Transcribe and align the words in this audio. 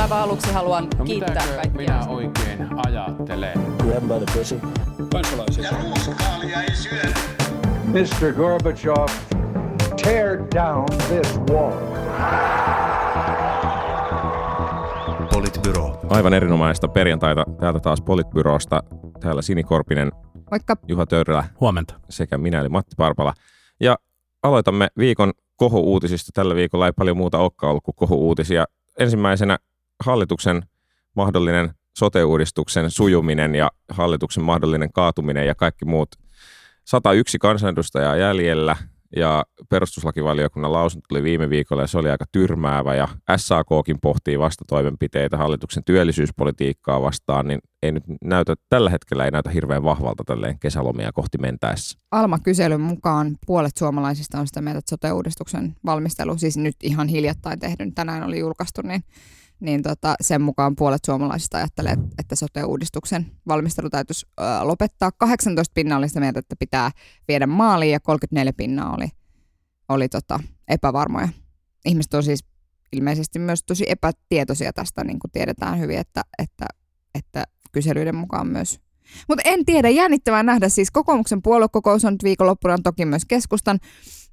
Aivan 0.00 0.18
aluksi 0.18 0.52
haluan 0.52 0.88
No 0.98 1.04
kiittää 1.04 1.46
kaikkia. 1.46 1.72
minä 1.72 2.06
oikein 2.08 2.68
ajattelen? 2.86 3.60
Grab 3.78 4.02
by 4.02 4.24
the 4.26 4.38
pussy. 4.38 4.60
Kansalaisia. 5.12 5.70
Mr. 7.86 8.32
Gorbachev, 8.36 9.06
tear 10.02 10.38
down 10.54 10.84
this 11.08 11.38
wall. 11.50 11.72
Politbyro. 15.34 16.00
Aivan 16.10 16.34
erinomaista 16.34 16.88
perjantaita 16.88 17.44
täältä 17.60 17.80
taas 17.80 18.00
Politbyrosta. 18.00 18.80
Täällä 19.20 19.42
Sini 19.42 19.62
Korpinen, 19.62 20.12
Moikka. 20.50 20.76
Juha 20.88 21.06
Törrä 21.06 21.44
Huomenta. 21.60 21.94
sekä 22.10 22.38
minä 22.38 22.60
eli 22.60 22.68
Matti 22.68 22.94
Parpala. 22.96 23.34
Ja 23.80 23.96
aloitamme 24.42 24.88
viikon 24.98 25.32
kohu-uutisista. 25.56 26.30
Tällä 26.34 26.54
viikolla 26.54 26.86
ei 26.86 26.92
paljon 26.92 27.16
muuta 27.16 27.38
olekaan 27.38 27.70
ollut 27.70 27.84
kuin 27.84 27.94
kohu-uutisia. 27.96 28.64
Ensimmäisenä 28.98 29.58
hallituksen 30.02 30.62
mahdollinen 31.16 31.74
sote-uudistuksen 31.98 32.90
sujuminen 32.90 33.54
ja 33.54 33.70
hallituksen 33.88 34.44
mahdollinen 34.44 34.92
kaatuminen 34.92 35.46
ja 35.46 35.54
kaikki 35.54 35.84
muut. 35.84 36.08
101 36.84 37.38
kansanedustajaa 37.38 38.16
jäljellä 38.16 38.76
ja 39.16 39.44
perustuslakivaliokunnan 39.68 40.72
lausunto 40.72 41.06
tuli 41.08 41.22
viime 41.22 41.50
viikolla 41.50 41.82
ja 41.82 41.86
se 41.86 41.98
oli 41.98 42.10
aika 42.10 42.24
tyrmäävä 42.32 42.94
ja 42.94 43.08
SAKkin 43.36 44.00
pohtii 44.00 44.38
vastatoimenpiteitä 44.38 45.36
hallituksen 45.36 45.84
työllisyyspolitiikkaa 45.84 47.02
vastaan, 47.02 47.48
niin 47.48 47.60
ei 47.82 47.92
nyt 47.92 48.04
näytä, 48.24 48.54
tällä 48.68 48.90
hetkellä 48.90 49.24
ei 49.24 49.30
näytä 49.30 49.50
hirveän 49.50 49.82
vahvalta 49.82 50.24
tälleen 50.24 50.58
kesälomia 50.58 51.12
kohti 51.12 51.38
mentäessä. 51.38 51.98
Alma-kyselyn 52.10 52.80
mukaan 52.80 53.36
puolet 53.46 53.76
suomalaisista 53.76 54.40
on 54.40 54.46
sitä 54.46 54.60
mieltä, 54.60 54.78
että 54.78 54.90
sote-uudistuksen 54.90 55.76
valmistelu, 55.84 56.38
siis 56.38 56.56
nyt 56.56 56.76
ihan 56.82 57.08
hiljattain 57.08 57.58
tehdyn, 57.58 57.94
tänään 57.94 58.22
oli 58.22 58.38
julkaistu, 58.38 58.82
niin, 58.82 59.04
niin 59.62 59.82
tota, 59.82 60.14
sen 60.20 60.42
mukaan 60.42 60.76
puolet 60.76 61.04
suomalaisista 61.06 61.58
ajattelee, 61.58 61.96
että 62.18 62.36
sote-uudistuksen 62.36 63.26
valmistelu 63.48 63.90
täytyisi 63.90 64.26
ö, 64.40 64.42
lopettaa. 64.62 65.12
18 65.12 65.72
pinnaa 65.74 65.98
oli 65.98 66.08
sitä 66.08 66.20
mieltä, 66.20 66.38
että 66.38 66.56
pitää 66.58 66.90
viedä 67.28 67.46
maaliin 67.46 67.92
ja 67.92 68.00
34 68.00 68.52
pinnaa 68.52 68.94
oli, 68.94 69.08
oli 69.88 70.08
tota, 70.08 70.40
epävarmoja. 70.68 71.28
Ihmiset 71.84 72.14
on 72.14 72.22
siis 72.22 72.44
ilmeisesti 72.92 73.38
myös 73.38 73.62
tosi 73.62 73.84
epätietoisia 73.88 74.72
tästä, 74.72 75.04
niin 75.04 75.18
kuin 75.18 75.30
tiedetään 75.30 75.78
hyvin, 75.78 75.98
että, 75.98 76.22
että, 76.38 76.66
että 77.14 77.44
kyselyiden 77.72 78.16
mukaan 78.16 78.46
myös 78.46 78.80
mutta 79.28 79.42
en 79.44 79.64
tiedä, 79.64 79.88
jännittävää 79.88 80.42
nähdä. 80.42 80.68
Siis 80.68 80.90
kokoomuksen 80.90 81.42
puoluekokous 81.42 82.04
on 82.04 82.12
nyt 82.12 82.22
viikonloppuna, 82.24 82.78
toki 82.78 83.04
myös 83.04 83.24
keskustan. 83.24 83.78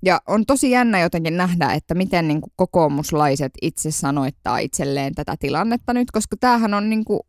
Ja 0.06 0.22
on 0.28 0.46
tosi 0.46 0.72
jännä 0.72 1.00
jotenkin 1.00 1.38
nähdä, 1.38 1.74
että 1.74 1.96
miten 1.96 2.28
niin 2.28 2.42
kuin 2.42 2.54
kokoomuslaiset 2.56 3.52
itse 3.62 3.92
sanoittaa 3.92 4.58
itselleen 4.58 5.16
tätä 5.16 5.36
tilannetta 5.40 5.94
nyt, 5.94 6.12
koska 6.12 6.36
tämähän 6.40 6.74
on 6.74 6.90
niin 6.90 7.06
kuin, 7.06 7.20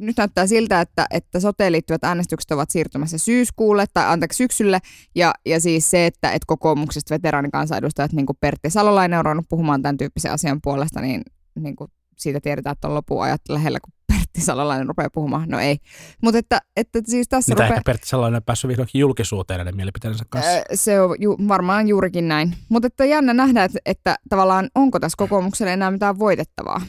nyt 0.00 0.16
näyttää 0.16 0.46
siltä, 0.46 0.80
että, 0.80 1.06
että 1.10 1.40
soteen 1.40 1.72
liittyvät 1.72 2.04
äänestykset 2.04 2.50
ovat 2.50 2.70
siirtymässä 2.70 3.18
syyskuulle 3.18 3.86
tai 3.94 4.06
anteeksi 4.06 4.36
syksylle. 4.36 4.78
Ja, 5.14 5.34
ja 5.46 5.60
siis 5.60 5.90
se, 5.90 6.06
että, 6.06 6.30
että 6.30 6.46
kokoomuksesta 6.46 7.14
veteraanikansanedustajat, 7.14 8.12
niin 8.12 8.26
kuin 8.26 8.36
Pertti 8.40 8.70
Salolainen 8.70 9.18
on 9.18 9.24
ruvennut 9.24 9.46
puhumaan 9.48 9.82
tämän 9.82 9.96
tyyppisen 9.96 10.32
asian 10.32 10.60
puolesta, 10.62 11.00
niin, 11.00 11.22
niin 11.60 11.76
kuin 11.76 11.90
siitä 12.18 12.40
tiedetään, 12.40 12.72
että 12.72 12.88
on 12.88 12.94
lopun 12.94 13.22
ajat 13.22 13.40
lähellä, 13.48 13.78
kun 13.80 13.92
Pertti 14.32 14.46
Salolainen 14.46 14.88
rupeaa 14.88 15.10
puhumaan. 15.12 15.48
No 15.48 15.58
ei. 15.58 15.78
Mutta 16.22 16.38
että, 16.38 16.60
että 16.76 17.00
siis 17.06 17.28
tässä 17.28 17.52
Mitä 17.52 17.62
rupeaa... 17.62 17.76
ehkä 17.76 17.82
Pertti 17.86 18.08
Salonen 18.08 18.36
on 18.36 18.42
päässyt 18.42 18.68
vihdoinkin 18.68 18.98
julkisuuteen 18.98 19.58
näiden 19.58 19.76
mielipiteidensä 19.76 20.24
kanssa. 20.28 20.50
Ö, 20.50 20.62
Se 20.74 21.00
on 21.00 21.16
ju, 21.18 21.36
varmaan 21.48 21.88
juurikin 21.88 22.28
näin. 22.28 22.54
Mutta 22.68 22.86
että 22.86 23.04
jännä 23.04 23.34
nähdä, 23.34 23.64
että, 23.64 23.78
että 23.86 24.16
tavallaan 24.28 24.68
onko 24.74 25.00
tässä 25.00 25.16
kokoomukselle 25.16 25.72
enää 25.72 25.90
mitään 25.90 26.18
voitettavaa. 26.18 26.80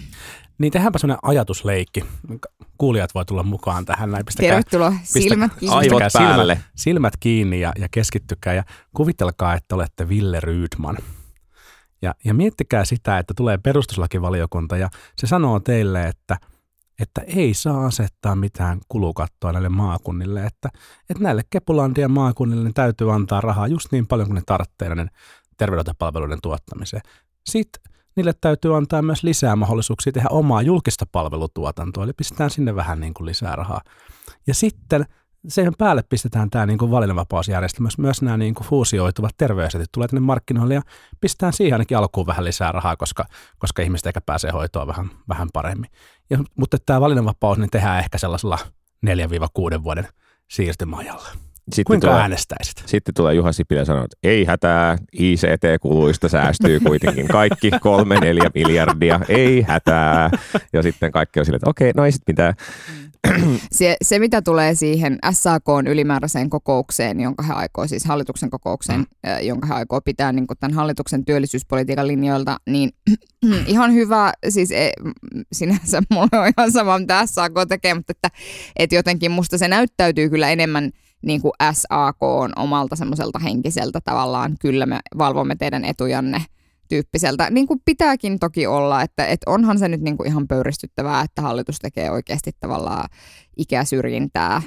Niin 0.58 0.72
tehdäänpä 0.72 1.00
sellainen 1.00 1.20
ajatusleikki. 1.30 2.06
Kuulijat 2.78 3.16
voi 3.16 3.26
tulla 3.26 3.44
mukaan 3.44 3.86
tähän 3.86 4.12
näin. 4.12 4.26
Pistäkää, 4.26 4.50
Tervetuloa. 4.50 4.94
Silmät 5.04 5.52
kiinni. 5.60 5.76
Aivot 5.76 6.04
pistäkää 6.04 6.28
päälle. 6.28 6.54
Silmät, 6.54 6.72
silmät 6.76 7.14
kiinni 7.20 7.60
ja, 7.60 7.72
ja 7.80 7.88
keskittykää 7.92 8.54
ja 8.54 8.64
kuvitelkaa, 8.96 9.54
että 9.54 9.76
olette 9.76 10.10
Ville 10.10 10.40
Rydman. 10.40 10.98
Ja, 12.02 12.16
ja 12.26 12.34
miettikää 12.34 12.86
sitä, 12.86 13.18
että 13.20 13.34
tulee 13.38 13.58
perustuslakivaliokunta 13.58 14.78
ja 14.78 14.90
se 15.18 15.28
sanoo 15.28 15.60
teille, 15.60 16.08
että, 16.08 16.38
että 17.00 17.22
ei 17.28 17.54
saa 17.54 17.86
asettaa 17.86 18.36
mitään 18.36 18.80
kulukattoa 18.88 19.52
näille 19.52 19.70
maakunnille, 19.70 20.46
että, 20.46 20.70
että 21.10 21.24
näille 21.24 21.42
Kepulandien 21.50 22.12
maakunnille 22.12 22.64
niin 22.64 22.74
täytyy 22.74 23.14
antaa 23.14 23.42
rahaa 23.42 23.68
just 23.68 23.92
niin 23.92 24.08
paljon 24.08 24.28
kuin 24.28 24.36
ne 24.36 24.42
tarvitsee 24.46 24.90
näiden 24.90 25.10
terveydenhoitopalveluiden 25.58 26.40
tuottamiseen. 26.44 27.02
Sitten 27.46 27.94
niille 28.16 28.34
täytyy 28.42 28.78
antaa 28.78 29.02
myös 29.02 29.24
lisää 29.24 29.56
mahdollisuuksia 29.56 30.14
tehdä 30.14 30.30
omaa 30.32 30.62
julkista 30.62 31.06
palvelutuotantoa, 31.12 32.04
eli 32.04 32.14
pistetään 32.14 32.50
sinne 32.50 32.76
vähän 32.76 33.00
niin 33.00 33.14
kuin 33.14 33.26
lisää 33.26 33.56
rahaa. 33.56 33.82
Ja 34.48 34.54
sitten 34.54 35.06
sen 35.48 35.74
päälle 35.78 36.04
pistetään 36.10 36.50
tämä 36.50 36.66
niin 36.66 36.78
kuin 36.78 36.92
valinnanvapausjärjestelmä, 36.92 37.90
myös 37.98 38.22
nämä 38.22 38.38
niin 38.38 38.54
kuin 38.54 38.68
fuusioituvat 38.68 39.38
terveysetit 39.38 39.92
tulee 39.92 40.08
tänne 40.08 40.26
markkinoille 40.26 40.74
ja 40.74 40.82
pistetään 41.22 41.54
siihen 41.54 41.74
ainakin 41.74 41.98
alkuun 41.98 42.28
vähän 42.28 42.46
lisää 42.46 42.72
rahaa, 42.72 42.98
koska, 42.98 43.26
koska 43.60 43.82
ihmiset 43.82 44.08
ehkä 44.08 44.22
pääsee 44.22 44.52
hoitoon 44.52 44.88
vähän, 44.88 45.10
vähän 45.30 45.50
paremmin. 45.54 45.92
Ja, 46.34 46.40
mutta 46.56 46.78
tämä 46.86 47.02
valinnanvapaus 47.02 47.58
niin 47.58 47.70
tehdään 47.70 48.00
ehkä 48.00 48.18
sellaisella 48.18 48.60
4-6 49.06 49.84
vuoden 49.84 50.08
siirtymäajalla. 50.50 51.28
Sitten 51.64 51.84
Kuinka 51.88 52.08
tulee, 52.08 52.22
äänestäisit? 52.22 52.84
sitten 52.86 53.14
tulee 53.14 53.34
Juha 53.34 53.52
Sipilä 53.52 53.82
ja 53.82 53.86
sanoo, 53.86 54.04
että 54.04 54.18
ei 54.24 54.46
hätää, 54.46 54.98
ICT-kuluista 55.20 56.30
säästyy 56.30 56.80
kuitenkin 56.80 57.28
kaikki 57.28 57.72
kolme, 57.82 58.20
neljä 58.20 58.52
miljardia, 58.54 59.20
ei 59.30 59.62
hätää. 59.62 60.30
Ja 60.74 60.84
sitten 60.84 61.12
kaikki 61.12 61.40
on 61.40 61.46
silleen, 61.46 61.58
että 61.58 61.70
okei, 61.70 61.92
no 61.96 62.06
ei 62.06 62.12
sitten 62.12 62.34
mitään. 62.34 62.54
Se, 63.72 63.98
se, 64.02 64.20
mitä 64.20 64.42
tulee 64.42 64.76
siihen 64.76 65.18
SAK 65.32 65.64
ylimääräiseen 65.90 66.50
kokoukseen, 66.50 67.20
jonka 67.20 67.44
he 67.44 67.54
aikoo, 67.54 67.88
siis 67.88 68.06
hallituksen 68.06 68.50
kokoukseen, 68.50 69.00
mm. 69.00 69.06
jonka 69.42 69.68
he 69.68 69.74
aikoo 69.74 70.02
pitää 70.02 70.32
niin 70.32 70.48
tämän 70.60 70.76
hallituksen 70.76 71.26
työllisyyspolitiikan 71.26 72.08
linjoilta, 72.08 72.58
niin 72.70 72.92
ihan 73.68 73.94
hyvä, 73.94 74.34
siis 74.50 74.72
e, 74.72 74.92
sinänsä 75.52 76.02
mulla 76.10 76.42
on 76.42 76.54
ihan 76.58 76.72
sama, 76.72 77.00
mitä 77.00 77.26
SAK 77.26 77.54
tekee, 77.70 77.94
mutta 77.94 78.12
että, 78.12 78.30
että 78.76 78.96
jotenkin 78.96 79.32
musta 79.32 79.58
se 79.58 79.68
näyttäytyy 79.68 80.30
kyllä 80.30 80.50
enemmän 80.50 80.92
niin 81.24 81.42
kuin 81.42 81.52
SAK 81.72 82.24
on 82.24 82.52
omalta 82.56 82.96
semmoiselta 82.96 83.40
henkiseltä 83.40 84.00
tavallaan, 84.04 84.56
kyllä 84.60 84.86
me 84.86 85.00
valvomme 85.18 85.56
teidän 85.56 85.86
etujanne 85.86 86.46
tyyppiseltä, 86.90 87.50
niin 87.50 87.68
kuin 87.68 87.82
pitääkin 87.86 88.40
toki 88.40 88.68
olla, 88.68 89.02
että, 89.02 89.26
että 89.26 89.52
onhan 89.52 89.80
se 89.80 89.88
nyt 89.88 90.02
niin 90.02 90.18
kuin 90.18 90.28
ihan 90.28 90.48
pöyristyttävää, 90.48 91.22
että 91.22 91.42
hallitus 91.42 91.80
tekee 91.80 92.12
oikeasti 92.12 92.52
tavallaan 92.60 93.10
ikäsyrjintää. 93.58 94.62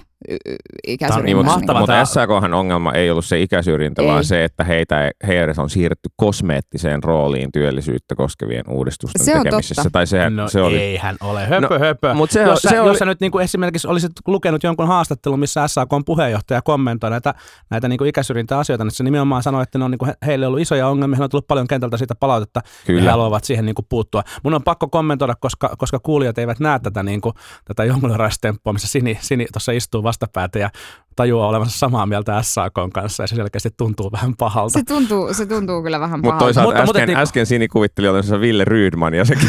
niin, 1.22 1.36
mutta, 1.36 1.52
mahtavaa 1.52 1.80
mutta 1.80 2.04
SAKhan 2.04 2.54
ongelma 2.54 2.92
ei 2.92 3.10
ollut 3.10 3.24
se 3.24 3.40
ikäsyrjintä, 3.42 4.02
Ei. 4.02 4.08
vaan 4.08 4.24
se, 4.24 4.44
että 4.44 4.64
heitä, 4.64 5.10
heidät 5.26 5.58
on 5.58 5.70
siirretty 5.70 6.08
kosmeettiseen 6.16 7.02
rooliin 7.02 7.52
työllisyyttä 7.52 8.14
koskevien 8.14 8.64
uudistusten 8.70 9.24
Se 9.24 9.36
on 9.36 9.42
tekemisessä. 9.42 9.74
totta. 9.74 9.90
Tai 9.90 10.06
se, 10.06 10.30
No 10.30 10.48
se 10.48 10.60
oli, 10.62 10.78
eihän 10.78 11.16
ole, 11.20 11.46
höpö 11.46 11.68
No, 11.68 11.78
höpö. 11.78 12.14
mut 12.14 12.30
se- 12.30 12.42
jos, 12.42 12.62
sä, 12.62 12.68
se 12.68 12.80
oli- 12.80 12.88
jos 12.90 12.98
sä 12.98 13.04
nyt 13.04 13.20
niin 13.20 13.32
kuin 13.32 13.44
esimerkiksi 13.44 13.88
olisit 13.88 14.12
lukenut 14.26 14.62
jonkun 14.62 14.86
haastattelun, 14.88 15.40
missä 15.40 15.68
SAK 15.68 15.92
on 15.92 16.04
puheenjohtaja 16.04 16.62
kommentoi 16.62 17.10
näitä, 17.10 17.34
näitä 17.70 17.88
niin 17.88 17.98
kuin 17.98 18.08
ikäsyrjintäasioita, 18.08 18.84
niin 18.84 18.92
se 18.92 19.04
nimenomaan 19.04 19.42
sanoi, 19.42 19.62
että 19.62 19.78
ne 19.78 19.84
on 19.84 19.90
niin 19.90 19.98
kuin 19.98 20.06
he- 20.06 20.16
heille 20.26 20.46
ollut 20.46 20.60
isoja 20.60 20.88
ongelmia, 20.88 21.14
heillä 21.16 21.24
on 21.24 21.30
tullut 21.30 21.46
paljon 21.46 21.66
kentältä 21.66 21.96
siitä 21.96 22.14
palautetta, 22.14 22.60
Kyllä. 22.86 22.98
ja 23.00 23.04
he 23.04 23.10
haluavat 23.10 23.44
siihen 23.44 23.66
niin 23.66 23.74
kuin 23.74 23.86
puuttua. 23.88 24.22
Mun 24.42 24.54
on 24.54 24.62
pakko 24.62 24.88
kommentoida, 24.88 25.34
koska, 25.40 25.74
koska 25.78 25.98
kuulijat 25.98 26.38
eivät 26.38 26.60
näe 26.60 26.78
tätä, 26.78 27.02
niin 27.02 27.20
kuin, 27.20 27.34
tätä 27.64 27.84
jongleraistemppua, 27.84 28.72
missä 28.76 28.88
Sini, 28.88 29.18
Sini 29.20 29.46
tuossa 29.52 29.72
istuu 29.72 30.02
vastapäätä 30.02 30.58
ja 30.58 30.70
tajuaa 31.16 31.48
olevansa 31.48 31.78
samaa 31.78 32.06
mieltä 32.06 32.42
SAK 32.42 32.72
kanssa, 32.94 33.22
ja 33.22 33.26
se 33.26 33.36
selkeästi 33.36 33.70
tuntuu 33.76 34.12
vähän 34.12 34.36
pahalta. 34.38 34.72
Se 34.72 34.82
tuntuu, 34.84 35.34
se 35.34 35.46
tuntuu 35.46 35.82
kyllä 35.82 36.00
vähän 36.00 36.18
mutta 36.20 36.28
pahalta. 36.28 36.44
toisaalta 36.44 36.68
Mutta- 36.68 36.86
mutta 36.86 36.98
äsken, 36.98 37.08
niinku- 37.08 37.22
äsken 37.22 37.46
Sini 37.46 37.68
kuvitteli 37.68 38.08
olevansa 38.08 38.40
Ville 38.40 38.64
Rydman 38.64 39.14
ja 39.14 39.24
sekin. 39.24 39.48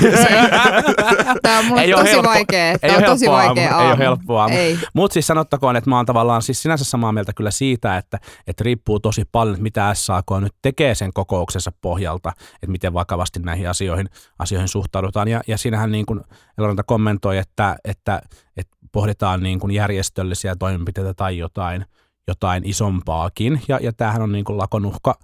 Tämä 1.41 1.59
on 1.59 1.65
mulle 1.65 1.81
Ei 1.81 1.91
tosi 1.91 2.11
helppo- 2.11 2.23
vaikea. 2.29 2.65
ei 2.71 2.77
Tämä 2.79 2.97
on 2.97 3.03
tosi 3.03 3.25
helppoa 3.25 3.45
vaikea 3.45 3.69
aamu, 3.71 3.81
ei 3.83 3.89
aamu. 3.89 4.03
helppoa 4.03 4.41
aamu. 4.41 4.55
Mutta 4.93 5.13
siis 5.13 5.27
sanottakoon, 5.27 5.75
että 5.75 5.89
mä 5.89 5.95
oon 5.95 6.05
tavallaan 6.05 6.41
siis 6.41 6.61
sinänsä 6.61 6.85
samaa 6.85 7.11
mieltä 7.11 7.33
kyllä 7.33 7.51
siitä, 7.51 7.97
että, 7.97 8.19
että 8.47 8.63
riippuu 8.63 8.99
tosi 8.99 9.23
paljon, 9.31 9.55
että 9.55 9.63
mitä 9.63 9.93
SAK 9.93 10.25
nyt 10.41 10.53
tekee 10.61 10.95
sen 10.95 11.13
kokouksensa 11.13 11.71
pohjalta, 11.81 12.31
että 12.53 12.67
miten 12.71 12.93
vakavasti 12.93 13.39
näihin 13.39 13.69
asioihin, 13.69 14.09
asioihin 14.39 14.67
suhtaudutaan. 14.67 15.27
Ja, 15.27 15.41
ja 15.47 15.57
siinähän 15.57 15.91
niin 15.91 16.05
kuin 16.05 16.21
Eloranta 16.57 16.83
kommentoi, 16.83 17.37
että, 17.37 17.75
että, 17.85 18.21
että 18.57 18.76
pohditaan 18.91 19.43
niin 19.43 19.59
kuin 19.59 19.71
järjestöllisiä 19.71 20.55
toimenpiteitä 20.55 21.13
tai 21.13 21.37
jotain, 21.37 21.85
jotain 22.27 22.65
isompaakin. 22.65 23.61
Ja, 23.67 23.79
ja 23.81 23.93
tämähän 23.93 24.21
on 24.21 24.31
niin 24.31 24.45
kuin 24.45 24.57
lakon 24.57 24.85
uhka, 24.85 25.15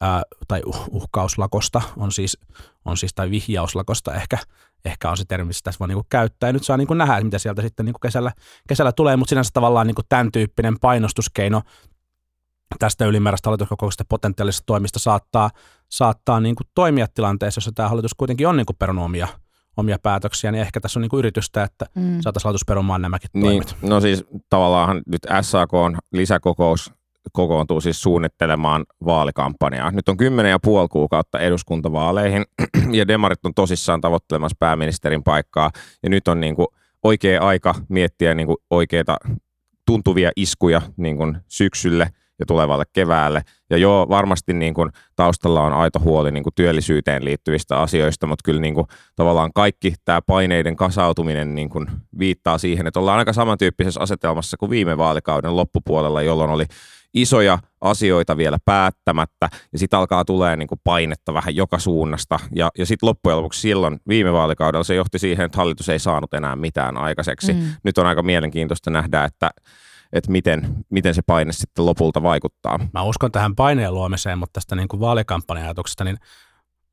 ää, 0.00 0.22
tai 0.48 0.62
uh, 0.66 0.84
uhkauslakosta 0.90 1.82
on 1.96 2.12
siis, 2.12 2.38
on 2.84 2.96
siis, 2.96 3.14
tai 3.14 3.30
vihjauslakosta 3.30 4.14
ehkä, 4.14 4.38
ehkä 4.84 5.10
on 5.10 5.16
se 5.16 5.24
termi, 5.28 5.48
mitä 5.48 5.60
tässä 5.64 5.78
voi 5.78 5.88
niinku 5.88 6.06
käyttää. 6.10 6.48
Ja 6.48 6.52
nyt 6.52 6.64
saa 6.64 6.76
niinku 6.76 6.94
nähdä, 6.94 7.20
mitä 7.20 7.38
sieltä 7.38 7.62
sitten 7.62 7.86
niinku 7.86 7.98
kesällä, 7.98 8.32
kesällä 8.68 8.92
tulee, 8.92 9.16
mutta 9.16 9.30
sinänsä 9.30 9.50
tavallaan 9.54 9.86
niinku 9.86 10.02
tämän 10.08 10.32
tyyppinen 10.32 10.78
painostuskeino 10.80 11.62
tästä 12.78 13.06
ylimääräistä 13.06 13.48
hallituskokouksesta 13.48 14.04
potentiaalisesta 14.08 14.66
toimista 14.66 14.98
saattaa, 14.98 15.50
saattaa 15.88 16.40
niinku 16.40 16.62
toimia 16.74 17.06
tilanteessa, 17.14 17.58
jossa 17.58 17.72
tämä 17.72 17.88
hallitus 17.88 18.14
kuitenkin 18.14 18.48
on 18.48 18.56
niinku 18.56 18.72
perunut 18.72 19.04
omia, 19.04 19.28
omia 19.78 19.96
päätöksiä, 20.02 20.52
niin 20.52 20.62
ehkä 20.62 20.80
tässä 20.80 20.98
on 20.98 21.02
niin 21.02 21.10
kuin 21.10 21.18
yritystä, 21.18 21.62
että 21.62 21.86
Mm. 21.94 22.20
saataisiin 22.20 22.48
hallitus 22.48 22.64
perumaan 22.66 23.02
nämäkin 23.02 23.30
Niin, 23.34 23.44
toimet. 23.44 23.76
no 23.82 24.00
siis 24.00 24.24
tavallaan 24.50 25.02
nyt 25.06 25.22
SAK 25.40 25.74
on 25.74 25.98
lisäkokous 26.12 26.92
kokoontuu 27.32 27.80
siis 27.80 28.02
suunnittelemaan 28.02 28.84
vaalikampanjaa. 29.04 29.90
Nyt 29.90 30.08
on 30.08 30.16
kymmenen 30.16 30.50
ja 30.50 30.58
puoli 30.58 30.88
kuukautta 30.88 31.38
eduskuntavaaleihin 31.38 32.44
ja 32.98 33.08
demarit 33.08 33.44
on 33.46 33.54
tosissaan 33.54 34.00
tavoittelemassa 34.00 34.56
pääministerin 34.58 35.22
paikkaa 35.22 35.70
ja 36.02 36.08
nyt 36.10 36.28
on 36.28 36.40
niin 36.40 36.56
kuin 36.56 36.66
oikea 37.02 37.42
aika 37.42 37.74
miettiä 37.88 38.34
niin 38.34 38.46
kuin 38.46 38.56
oikeita 38.70 39.16
tuntuvia 39.86 40.30
iskuja 40.36 40.82
niin 40.96 41.16
kuin 41.16 41.38
syksylle 41.48 42.08
ja 42.38 42.46
tulevalle 42.46 42.84
keväälle. 42.92 43.42
Ja 43.70 43.76
joo, 43.76 44.06
varmasti 44.08 44.52
niin 44.52 44.74
kuin 44.74 44.90
taustalla 45.16 45.62
on 45.62 45.72
aito 45.72 45.98
huoli 45.98 46.30
niin 46.30 46.44
kuin 46.44 46.54
työllisyyteen 46.54 47.24
liittyvistä 47.24 47.78
asioista, 47.80 48.26
mutta 48.26 48.42
kyllä 48.44 48.60
niin 48.60 48.74
kuin 48.74 48.86
tavallaan 49.16 49.52
kaikki 49.54 49.94
tämä 50.04 50.22
paineiden 50.22 50.76
kasautuminen 50.76 51.54
niin 51.54 51.68
kuin 51.68 51.86
viittaa 52.18 52.58
siihen, 52.58 52.86
että 52.86 53.00
ollaan 53.00 53.18
aika 53.18 53.32
samantyyppisessä 53.32 54.00
asetelmassa 54.00 54.56
kuin 54.56 54.70
viime 54.70 54.98
vaalikauden 54.98 55.56
loppupuolella, 55.56 56.22
jolloin 56.22 56.50
oli 56.50 56.64
isoja 57.14 57.58
asioita 57.80 58.36
vielä 58.36 58.58
päättämättä 58.64 59.48
ja 59.72 59.78
sitten 59.78 59.98
alkaa 59.98 60.24
tulee 60.24 60.56
niin 60.56 60.68
kuin 60.68 60.80
painetta 60.84 61.34
vähän 61.34 61.56
joka 61.56 61.78
suunnasta. 61.78 62.38
Ja, 62.54 62.70
ja 62.78 62.86
sitten 62.86 63.06
loppujen 63.06 63.36
lopuksi 63.36 63.60
silloin 63.60 64.00
viime 64.08 64.32
vaalikaudella 64.32 64.84
se 64.84 64.94
johti 64.94 65.18
siihen, 65.18 65.46
että 65.46 65.58
hallitus 65.58 65.88
ei 65.88 65.98
saanut 65.98 66.34
enää 66.34 66.56
mitään 66.56 66.96
aikaiseksi. 66.96 67.52
Mm. 67.52 67.60
Nyt 67.84 67.98
on 67.98 68.06
aika 68.06 68.22
mielenkiintoista 68.22 68.90
nähdä, 68.90 69.24
että, 69.24 69.50
että 70.12 70.30
miten, 70.30 70.74
miten 70.90 71.14
se 71.14 71.22
paine 71.26 71.52
sitten 71.52 71.86
lopulta 71.86 72.22
vaikuttaa. 72.22 72.78
Mä 72.94 73.02
uskon 73.02 73.32
tähän 73.32 73.54
paineen 73.54 73.94
luomiseen, 73.94 74.38
mutta 74.38 74.52
tästä 74.52 74.76
niin 74.76 74.88
kuin 74.88 75.00
vaalikampanja-ajatuksesta, 75.00 76.04
niin 76.04 76.18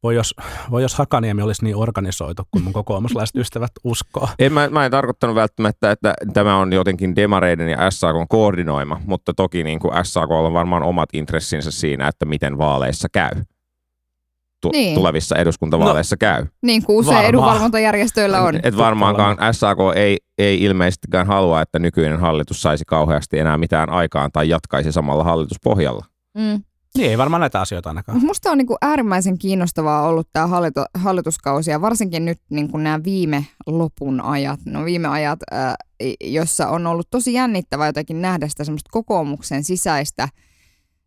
voi 0.04 0.16
jos, 0.16 0.36
voi 0.72 0.82
jos 0.82 0.96
Hakaniemi 0.96 1.42
olisi 1.42 1.64
niin 1.64 1.76
organisoitu, 1.76 2.44
kuin 2.52 2.64
mun 2.64 2.74
kokoomuslaiset 2.74 3.36
ystävät 3.36 3.72
uskoo. 3.84 4.30
En, 4.40 4.54
mä, 4.54 4.70
mä 4.70 4.86
en 4.86 4.92
tarkoittanut 4.92 5.36
välttämättä, 5.36 5.92
että 5.92 6.14
tämä 6.34 6.58
on 6.58 6.74
jotenkin 6.74 7.16
demareiden 7.16 7.70
ja 7.70 7.92
SAK 7.92 8.16
koordinoima, 8.30 9.02
mutta 9.06 9.34
toki 9.34 9.64
niin 9.64 9.80
kuin 9.80 10.06
SAK 10.06 10.32
on 10.32 10.54
varmaan 10.54 10.84
omat 10.84 11.10
intressinsä 11.14 11.72
siinä, 11.72 12.08
että 12.08 12.26
miten 12.26 12.58
vaaleissa 12.58 13.08
käy. 13.12 13.32
Tu- 14.72 14.72
Niin. 14.78 14.96
Tulevissa 14.96 15.36
eduskuntavaaleissa 15.36 16.14
no, 16.16 16.18
käy. 16.18 16.46
Niin 16.62 16.84
kuin 16.84 16.98
usein 16.98 17.14
Varmaan. 17.16 17.30
edunvalvontajärjestöillä 17.30 18.42
on. 18.42 18.60
Et 18.64 18.78
varmaankaan 18.78 19.38
SAK 19.52 19.78
ei, 19.96 20.18
ei 20.38 20.64
ilmeisestikään 20.64 21.28
halua, 21.28 21.62
että 21.62 21.80
nykyinen 21.80 22.20
hallitus 22.20 22.62
saisi 22.62 22.84
kauheasti 22.88 23.40
enää 23.40 23.58
mitään 23.58 23.90
aikaan 23.90 24.32
tai 24.32 24.50
jatkaisi 24.50 24.92
samalla 24.92 25.24
hallituspohjalla. 25.24 26.06
Mm. 26.38 26.64
Niin 26.98 27.10
ei 27.10 27.18
varmaan 27.18 27.40
näitä 27.42 27.62
asioita 27.62 27.90
ainakaan. 27.90 28.26
Musta 28.26 28.52
on 28.52 28.58
niinku 28.58 28.78
äärimmäisen 28.82 29.38
kiinnostavaa 29.38 30.08
ollut 30.08 30.28
tämä 30.34 30.48
hallitu- 30.48 30.86
hallituskausi 30.94 31.72
ja 31.72 31.82
varsinkin 31.82 32.26
nyt 32.26 32.38
niinku 32.50 32.78
nämä 32.78 33.04
viime 33.04 33.46
lopun 33.68 34.22
ajat, 34.22 34.60
no 34.66 34.86
viime 34.86 35.08
ajat, 35.08 35.40
ää, 35.52 35.76
jossa 36.24 36.68
on 36.68 36.88
ollut 36.88 37.08
tosi 37.12 37.34
jännittävää 37.34 37.88
jotenkin 37.88 38.22
nähdä 38.22 38.48
sitä 38.48 38.64
semmoista 38.64 38.90
kokoomuksen 38.92 39.64
sisäistä, 39.64 40.30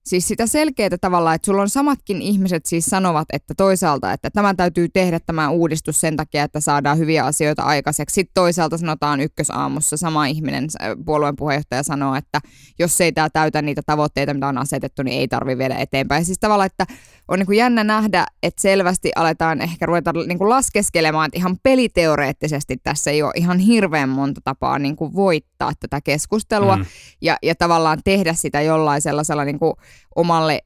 siis 0.09 0.29
sitä 0.29 0.47
selkeää 0.47 0.99
tavalla, 1.01 1.35
että 1.35 1.47
sulla 1.47 1.63
on 1.63 1.69
samatkin 1.69 2.23
ihmiset 2.23 2.67
siis 2.67 2.85
sanovat, 2.87 3.29
että 3.33 3.55
toisaalta, 3.57 4.13
että 4.13 4.31
tämä 4.31 4.55
täytyy 4.55 4.89
tehdä 4.89 5.21
tämä 5.21 5.51
uudistus 5.51 6.01
sen 6.01 6.17
takia, 6.17 6.45
että 6.45 6.61
saadaan 6.61 6.99
hyviä 6.99 7.25
asioita 7.25 7.63
aikaiseksi. 7.63 8.15
Sitten 8.15 8.35
toisaalta 8.35 8.79
sanotaan 8.79 9.21
ykkösaamussa 9.21 9.97
sama 9.97 10.27
ihminen, 10.27 10.69
puolueen 11.05 11.37
puheenjohtaja 11.37 11.83
sanoo, 11.83 12.15
että 12.15 12.41
jos 12.79 13.01
ei 13.01 13.13
tämä 13.13 13.31
täytä 13.31 13.63
niitä 13.63 13.83
tavoitteita, 13.87 14.35
mitä 14.35 14.49
on 14.49 14.59
asetettu, 14.59 15.03
niin 15.03 15.21
ei 15.21 15.29
tarvi 15.29 15.59
viedä 15.59 15.75
eteenpäin. 15.75 16.25
Siis 16.25 16.39
tavallaan, 16.39 16.67
että 16.67 16.87
on 17.29 17.39
niin 17.39 17.47
kuin 17.47 17.59
jännä 17.59 17.85
nähdä, 17.85 18.27
että 18.43 18.63
selvästi 18.63 19.11
aletaan 19.17 19.61
ehkä 19.61 19.87
ruveta 19.87 20.13
niin 20.13 20.39
kuin 20.39 20.51
laskeskelemaan, 20.51 21.27
että 21.27 21.39
ihan 21.39 21.57
peliteoreettisesti 21.63 22.77
tässä 22.83 23.11
ei 23.11 23.23
ole 23.23 23.33
ihan 23.37 23.59
hirveän 23.59 24.09
monta 24.09 24.41
tapaa 24.45 24.79
niin 24.79 24.97
kuin 24.97 25.15
voittaa 25.15 25.73
tätä 25.81 26.01
keskustelua 26.01 26.77
mm. 26.77 26.85
ja, 27.23 27.37
ja 27.43 27.55
tavallaan 27.55 27.99
tehdä 28.05 28.35
sitä 28.35 28.61
jollain 28.61 29.03
sellaisella 29.03 29.45
niin 29.45 29.59
kuin 29.59 29.75
omalle 30.17 30.61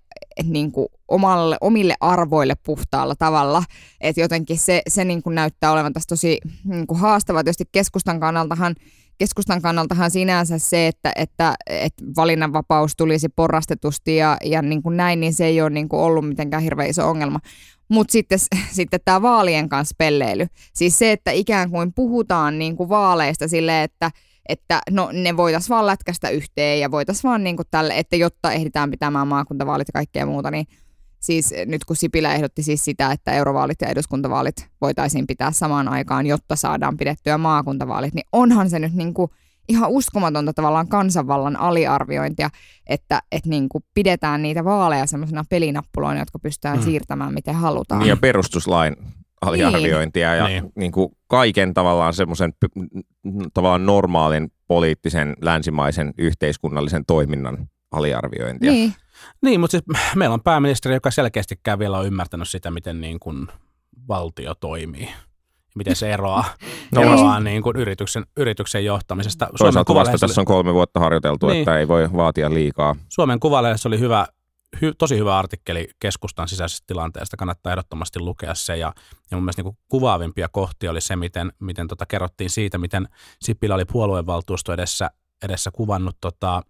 niin 0.45 0.73
kuin 0.73 0.87
omalle, 1.09 1.57
omille 1.61 1.95
arvoille 2.01 2.55
puhtaalla 2.67 3.15
tavalla. 3.15 3.65
Että 4.01 4.21
jotenkin 4.21 4.59
se, 4.59 4.83
se 4.89 5.05
niin 5.05 5.23
kuin 5.23 5.35
näyttää 5.35 5.73
olevan 5.73 5.93
tässä 5.93 6.09
tosi 6.09 6.39
niin 6.65 6.87
kuin 6.87 7.01
haastavaa. 7.01 7.45
Tietysti 7.45 7.65
keskustan 7.73 8.21
kannaltahan 8.21 8.75
keskustan 9.19 9.63
kannaltahan 9.63 10.11
sinänsä 10.11 10.59
se, 10.59 10.87
että, 10.87 11.13
että, 11.17 11.55
että 11.67 12.05
valinnanvapaus 12.17 12.97
tulisi 12.97 13.29
porrastetusti 13.29 14.17
ja, 14.17 14.37
ja 14.45 14.63
niin 14.63 14.83
kuin 14.83 14.97
näin, 14.97 15.21
niin 15.21 15.35
se 15.35 15.47
ei 15.47 15.61
ole 15.61 15.71
niin 15.71 15.89
kuin 15.89 16.01
ollut 16.01 16.29
mitenkään 16.29 16.63
hirveän 16.63 16.91
iso 16.91 17.09
ongelma. 17.09 17.41
Mutta 17.89 18.13
sitten, 18.13 18.39
sitten 18.79 19.01
tämä 19.05 19.23
vaalien 19.23 19.69
kanssa 19.69 19.95
pelleily. 19.99 20.47
Siis 20.75 20.99
se, 20.99 21.13
että 21.13 21.31
ikään 21.31 21.71
kuin 21.71 21.93
puhutaan 21.93 22.59
niin 22.59 22.77
kuin 22.77 22.89
vaaleista 22.89 23.49
silleen, 23.49 23.85
että, 23.85 24.11
että 24.49 24.81
no 24.91 25.09
ne 25.13 25.37
voitaisiin 25.37 25.75
vaan 25.75 25.87
lätkästä 25.87 26.29
yhteen 26.29 26.81
ja 26.81 26.91
voitaisiin 26.91 27.29
vaan 27.31 27.45
niin 27.45 27.57
kuin 27.57 27.67
tälle, 27.71 27.99
että 27.99 28.17
jotta 28.17 28.53
ehditään 28.53 28.91
pitämään 28.91 29.29
maakuntavaalit 29.29 29.89
ja 29.89 29.93
kaikkea 29.93 30.27
muuta, 30.27 30.51
niin 30.51 30.67
siis 31.21 31.55
nyt 31.67 31.85
kun 31.85 31.97
Sipilä 31.97 32.35
ehdotti 32.35 32.63
siis 32.63 32.85
sitä, 32.85 33.13
että 33.13 33.33
eurovaalit 33.33 33.81
ja 33.81 33.89
eduskuntavaalit 33.89 34.69
voitaisiin 34.81 35.27
pitää 35.27 35.53
samaan 35.53 35.89
aikaan, 35.89 36.27
jotta 36.27 36.57
saadaan 36.57 36.97
pidettyä 36.97 37.39
maakuntavaalit, 37.39 38.15
niin 38.15 38.27
onhan 38.33 38.71
se 38.71 38.79
nyt 38.79 38.95
niin 38.95 39.15
kuin 39.15 39.31
ihan 39.69 39.91
uskomatonta 39.91 40.53
tavallaan 40.53 40.89
kansanvallan 40.89 41.57
aliarviointia, 41.57 42.51
että, 42.87 43.23
että 43.33 43.49
niin 43.49 43.69
kuin 43.69 43.85
pidetään 43.95 44.43
niitä 44.43 44.65
vaaleja 44.65 45.07
semmoisena 45.07 45.45
pelinappuloina, 45.51 46.21
jotka 46.21 46.39
pystytään 46.39 46.77
Mm. 46.77 46.81
mm. 46.81 46.85
siirtämään 46.85 47.35
miten 47.35 47.55
halutaan. 47.55 47.99
Niin 47.99 48.09
ja 48.09 48.17
perustuslain 48.17 48.97
aliarviointia 49.43 50.35
ja 50.35 50.47
Niin. 50.49 50.63
niin. 50.63 50.73
Niin 50.77 50.93
kuin 50.93 51.09
kaiken 51.27 51.75
tavallaan 51.75 52.15
semmoisen 52.15 52.53
tavallaan 53.55 53.87
normaalin 53.87 54.53
poliittisen 54.69 55.37
länsimaisen 55.43 56.15
yhteiskunnallisen 56.19 57.05
toiminnan 57.07 57.69
aliarviointia. 57.93 58.73
Niin, 58.73 58.95
Niin, 59.43 59.61
mutta 59.61 59.71
siis 59.71 59.85
meillä 60.17 60.35
on 60.35 60.43
pääministeri, 60.43 60.95
joka 60.95 61.11
selkeästikään 61.11 61.79
vielä 61.79 61.99
on 61.99 62.07
ymmärtänyt 62.07 62.49
sitä, 62.49 62.71
miten 62.71 63.01
niin 63.01 63.21
kuin 63.21 63.47
valtio 64.09 64.55
toimii. 64.55 65.09
Miten 65.75 65.97
se 65.97 66.13
eroaa, 66.13 66.45
No, 66.95 67.01
no, 67.05 67.13
eroaa 67.13 67.41
niin 67.41 67.63
kuin 67.63 67.77
yrityksen, 67.77 68.25
yrityksen 68.37 68.85
johtamisesta. 68.85 69.45
Suomen 69.45 69.59
Toisaalta 69.59 69.79
vasta 69.79 69.85
Kuvalehdessä 69.93 70.27
tässä 70.27 70.41
on 70.41 70.45
kolme 70.45 70.75
vuotta 70.75 71.01
harjoiteltu, 71.01 71.47
Niin. 71.47 71.53
niin. 71.53 71.63
että 71.63 71.79
ei 71.79 71.89
voi 71.89 72.13
vaatia 72.13 72.55
liikaa. 72.55 72.97
Suomen 73.09 73.41
Kuvalehdessä 73.41 73.89
oli 73.89 73.99
hyvä, 73.99 74.27
hy, 74.83 74.95
tosi 74.99 75.19
hyvä 75.19 75.39
artikkeli 75.39 75.89
keskustan 76.01 76.49
sisäisestä 76.49 76.85
tilanteesta. 76.87 77.37
Kannattaa 77.37 77.73
ehdottomasti 77.73 78.21
lukea 78.21 78.55
se. 78.55 78.77
Ja, 78.77 78.93
ja 79.31 79.37
mun 79.37 79.45
mielestä 79.45 79.63
niin 79.63 79.79
kuvaavimpia 79.89 80.49
kohtia 80.49 80.91
oli 80.91 81.01
se, 81.01 81.17
miten, 81.17 81.53
miten 81.59 81.89
tota 81.89 82.07
kerrottiin 82.07 82.51
siitä, 82.51 82.79
miten 82.79 83.09
Sipilä 83.41 83.75
oli 83.75 83.85
puoluevaltuusto 83.85 84.73
edessä, 84.73 85.11
edessä 85.43 85.71
kuvannut 85.71 86.17
tota, 86.21 86.63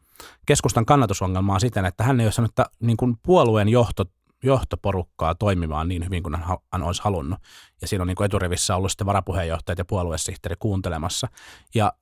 keskustan 0.46 0.86
kannatusongelmaa 0.86 1.58
siten, 1.58 1.84
että 1.84 2.04
hän 2.04 2.20
ei 2.20 2.26
ole 2.26 2.32
saanut 2.32 2.54
ta- 2.54 2.70
niin 2.80 2.96
kuin 2.96 3.16
puolueen 3.22 3.68
johto, 3.68 4.04
johtoporukkaa 4.42 5.34
toimimaan 5.34 5.88
niin 5.88 6.04
hyvin 6.04 6.22
kuin 6.22 6.36
hän 6.72 6.82
olisi 6.82 7.02
halunnut. 7.02 7.38
Ja 7.80 7.88
siinä 7.88 8.02
on 8.02 8.06
niin 8.06 8.16
kuin 8.16 8.24
eturivissä 8.24 8.76
ollut 8.76 8.90
sitten 8.90 9.06
varapuheenjohtajat 9.06 9.78
ja 9.78 9.84
puoluesihteeri 9.84 10.56
kuuntelemassa. 10.58 11.28
Ja, 11.74 11.92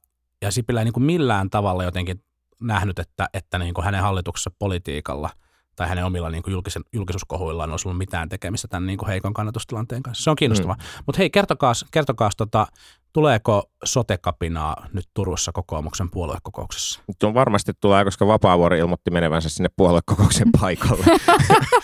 ja 0.42 0.50
Sipilä 0.50 0.80
ei 0.80 0.84
niin 0.84 0.92
kuin 0.92 1.04
millään 1.04 1.50
tavalla 1.50 1.84
jotenkin 1.84 2.24
nähnyt, 2.60 2.98
että, 2.98 3.28
että 3.34 3.58
niin 3.58 3.74
kuin 3.74 3.84
hänen 3.84 4.02
hallituksessa 4.02 4.50
politiikalla 4.58 5.30
tai 5.76 5.88
hänen 5.88 6.04
omilla 6.04 6.30
niin 6.30 6.42
kuin 6.42 6.52
julkisen, 6.52 6.82
julkisuuskohuillaan 6.92 7.70
olisi 7.70 7.88
ollut 7.88 7.98
mitään 7.98 8.28
tekemistä 8.28 8.68
tämän 8.68 8.86
niin 8.86 8.98
kuin 8.98 9.08
heikon 9.08 9.34
kannatustilanteen 9.34 10.02
kanssa. 10.02 10.24
Se 10.24 10.30
on 10.30 10.36
kiinnostavaa. 10.36 10.74
Mm. 10.74 11.02
Mutta 11.06 11.18
hei, 11.18 11.30
kertokaas, 11.30 11.84
kertokaas 11.90 12.36
tota, 12.36 12.66
tuleeko 13.12 13.62
sotekapinaa 13.84 14.86
nyt 14.92 15.04
Turussa 15.14 15.52
kokoomuksen 15.52 16.10
puoluekokouksessa? 16.10 17.00
Nyt 17.08 17.22
on 17.22 17.34
varmasti 17.34 17.72
tulee, 17.80 18.04
koska 18.04 18.26
Vapaavuori 18.26 18.78
ilmoitti 18.78 19.10
menevänsä 19.10 19.48
sinne 19.48 19.68
puoluekokouksen 19.76 20.48
paikalle. 20.60 21.04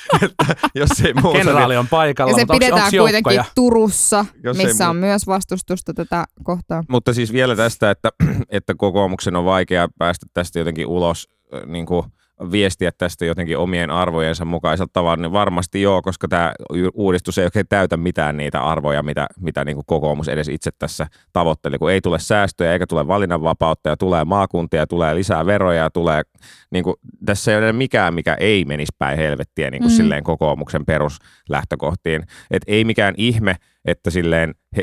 Jos 0.74 0.90
ei 1.04 1.14
muuta, 1.14 1.38
Kenraali 1.38 1.76
on 1.76 1.88
paikalla, 1.88 2.30
ja 2.30 2.34
se 2.34 2.40
mutta 2.40 2.54
onks, 2.54 2.64
pidetään 2.64 2.84
onks 2.84 2.96
kuitenkin 2.98 3.34
joukkoja? 3.34 3.44
Turussa, 3.54 4.26
Jos 4.42 4.56
missä 4.56 4.88
on 4.88 4.96
myös 4.96 5.26
vastustusta 5.26 5.94
tätä 5.94 6.24
kohtaa. 6.42 6.82
Mutta 6.88 7.14
siis 7.14 7.32
vielä 7.32 7.56
tästä, 7.56 7.90
että, 7.90 8.10
että 8.48 8.74
kokoomuksen 8.74 9.36
on 9.36 9.44
vaikea 9.44 9.88
päästä 9.98 10.26
tästä 10.34 10.58
jotenkin 10.58 10.86
ulos, 10.86 11.28
äh, 11.54 11.66
niin 11.66 11.86
kuin 11.86 12.06
viestiä 12.52 12.90
tästä 12.98 13.24
jotenkin 13.24 13.58
omien 13.58 13.90
arvojensa 13.90 14.44
mukaisella 14.44 14.90
tavalla, 14.92 15.16
niin 15.16 15.32
varmasti 15.32 15.82
joo, 15.82 16.02
koska 16.02 16.28
tämä 16.28 16.52
uudistus 16.94 17.38
ei 17.38 17.44
oikein 17.44 17.66
täytä 17.68 17.96
mitään 17.96 18.36
niitä 18.36 18.60
arvoja, 18.62 19.02
mitä, 19.02 19.26
mitä 19.40 19.64
niin 19.64 19.74
kuin 19.74 19.86
kokoomus 19.86 20.28
edes 20.28 20.48
itse 20.48 20.70
tässä 20.78 21.06
tavoitteli, 21.32 21.78
kun 21.78 21.90
ei 21.90 22.00
tule 22.00 22.18
säästöjä 22.18 22.72
eikä 22.72 22.86
tule 22.86 23.08
valinnanvapautta 23.08 23.88
ja 23.88 23.96
tulee 23.96 24.24
maakuntia, 24.24 24.86
tulee 24.86 25.14
lisää 25.14 25.46
veroja 25.46 25.82
ja 25.82 25.90
tulee, 25.90 26.22
niin 26.70 26.84
kuin, 26.84 26.96
tässä 27.26 27.52
ei 27.52 27.58
ole 27.58 27.72
mikään, 27.72 28.14
mikä 28.14 28.34
ei 28.40 28.64
menisi 28.64 28.92
päin 28.98 29.18
helvettiä 29.18 29.70
niin 29.70 29.82
kuin 29.82 29.92
Mm. 29.92 29.96
silleen 29.96 30.24
kokoomuksen 30.24 30.86
peruslähtökohtiin. 30.86 32.22
Et 32.50 32.62
ei 32.66 32.84
mikään 32.84 33.14
ihme, 33.16 33.56
että 33.84 34.10
silleen, 34.10 34.54
he, 34.76 34.82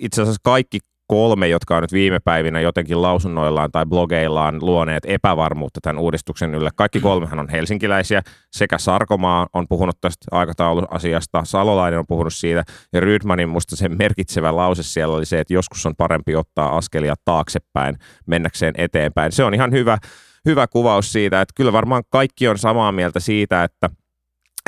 itse 0.00 0.22
asiassa 0.22 0.40
kaikki 0.44 0.78
kolme, 1.08 1.48
jotka 1.48 1.76
on 1.76 1.82
nyt 1.82 1.92
viime 1.92 2.18
päivinä 2.24 2.60
jotenkin 2.60 3.02
lausunnoillaan 3.02 3.72
tai 3.72 3.86
blogeillaan 3.86 4.58
luoneet 4.62 5.02
epävarmuutta 5.06 5.80
tämän 5.82 6.02
uudistuksen 6.02 6.54
ylle. 6.54 6.70
Kaikki 6.76 7.00
kolmehan 7.00 7.38
on 7.38 7.48
helsinkiläisiä. 7.48 8.22
Sekä 8.52 8.78
Sarkomaa 8.78 9.46
on 9.52 9.66
puhunut 9.68 10.00
tästä 10.00 10.26
aikatauluasiasta, 10.30 11.44
Salolainen 11.44 11.98
on 11.98 12.06
puhunut 12.08 12.34
siitä, 12.34 12.64
ja 12.92 13.00
Rydmanin 13.00 13.48
musta 13.48 13.76
se 13.76 13.88
merkitsevä 13.88 14.56
lause 14.56 14.82
siellä 14.82 15.16
oli 15.16 15.26
se, 15.26 15.40
että 15.40 15.54
joskus 15.54 15.86
on 15.86 15.96
parempi 15.96 16.34
ottaa 16.34 16.76
askelia 16.76 17.14
taaksepäin 17.24 17.96
mennäkseen 18.26 18.74
eteenpäin. 18.78 19.32
Se 19.32 19.44
on 19.44 19.54
ihan 19.54 19.72
hyvä, 19.72 19.98
hyvä 20.44 20.66
kuvaus 20.66 21.12
siitä, 21.12 21.40
että 21.40 21.52
kyllä 21.56 21.72
varmaan 21.72 22.02
kaikki 22.10 22.48
on 22.48 22.58
samaa 22.58 22.92
mieltä 22.92 23.20
siitä, 23.20 23.64
että 23.64 23.90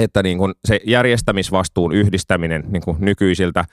että 0.02 0.22
niin 0.22 0.38
kuin 0.38 0.54
se 0.64 0.80
järjestämisvastuun 0.86 1.92
yhdistäminen 1.92 2.64
niin 2.68 2.82
kuin 2.82 2.96
nykyisiltä 3.00 3.64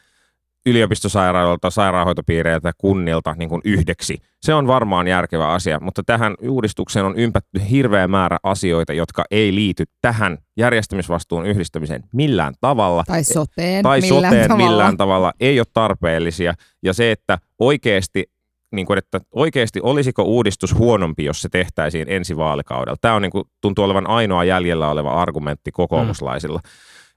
yliopistosairaaloilta, 0.67 1.69
sairaanhoitopiireiltä, 1.69 2.71
kunnilta 2.77 3.35
niin 3.37 3.49
kuin 3.49 3.61
yhdeksi. 3.65 4.17
Se 4.41 4.53
on 4.53 4.67
varmaan 4.67 5.07
järkevä 5.07 5.47
asia, 5.47 5.79
mutta 5.79 6.03
tähän 6.05 6.35
uudistukseen 6.41 7.05
on 7.05 7.15
ympätty 7.15 7.61
hirveä 7.69 8.07
määrä 8.07 8.37
asioita, 8.43 8.93
jotka 8.93 9.25
ei 9.31 9.55
liity 9.55 9.83
tähän 10.01 10.37
järjestämisvastuun 10.57 11.45
yhdistämiseen 11.45 12.03
millään 12.13 12.53
tavalla. 12.61 13.03
Tai 13.07 13.23
soteen 13.23 13.83
tai 13.83 14.01
millään 14.01 14.23
soteen 14.23 14.47
tavalla. 14.49 14.69
millään 14.69 14.97
tavalla 14.97 15.33
ei 15.39 15.59
ole 15.59 15.67
tarpeellisia. 15.73 16.53
Ja 16.83 16.93
se, 16.93 17.11
että 17.11 17.37
oikeasti 17.59 18.23
niin 18.71 18.85
kuin, 18.87 18.97
että 18.97 19.19
oikeasti 19.31 19.79
olisiko 19.83 20.23
uudistus 20.23 20.75
huonompi, 20.75 21.23
jos 21.23 21.41
se 21.41 21.49
tehtäisiin 21.49 22.05
ensi 22.09 22.37
vaalikaudella. 22.37 22.97
Tämä 23.01 23.13
on 23.13 23.21
niin 23.21 23.31
kuin, 23.31 23.43
tuntuu 23.61 23.85
olevan 23.85 24.09
ainoa 24.09 24.43
jäljellä 24.43 24.89
oleva 24.89 25.21
argumentti 25.21 25.71
kokoomuslaisilla. 25.71 26.59
Mm. 26.63 26.69